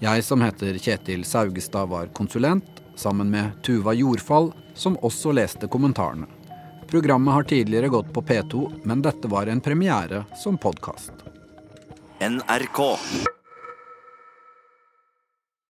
Jeg 0.00 0.24
som 0.24 0.40
heter 0.40 0.78
Kjetil 0.80 1.26
Saugestad 1.28 1.90
var 1.90 2.08
konsulent, 2.16 2.80
sammen 2.96 3.28
med 3.30 3.58
Tuva 3.66 3.92
Jordfall, 3.92 4.48
som 4.74 4.96
også 5.04 5.34
leste 5.36 5.68
kommentarene. 5.68 6.28
Programmet 6.88 7.36
har 7.36 7.44
tidligere 7.50 7.92
gått 7.92 8.14
på 8.14 8.22
P2, 8.24 8.62
men 8.88 9.04
dette 9.04 9.28
var 9.28 9.52
en 9.52 9.60
premiere 9.60 10.24
som 10.40 10.56
podkast. 10.56 11.12
NRK. 12.20 12.80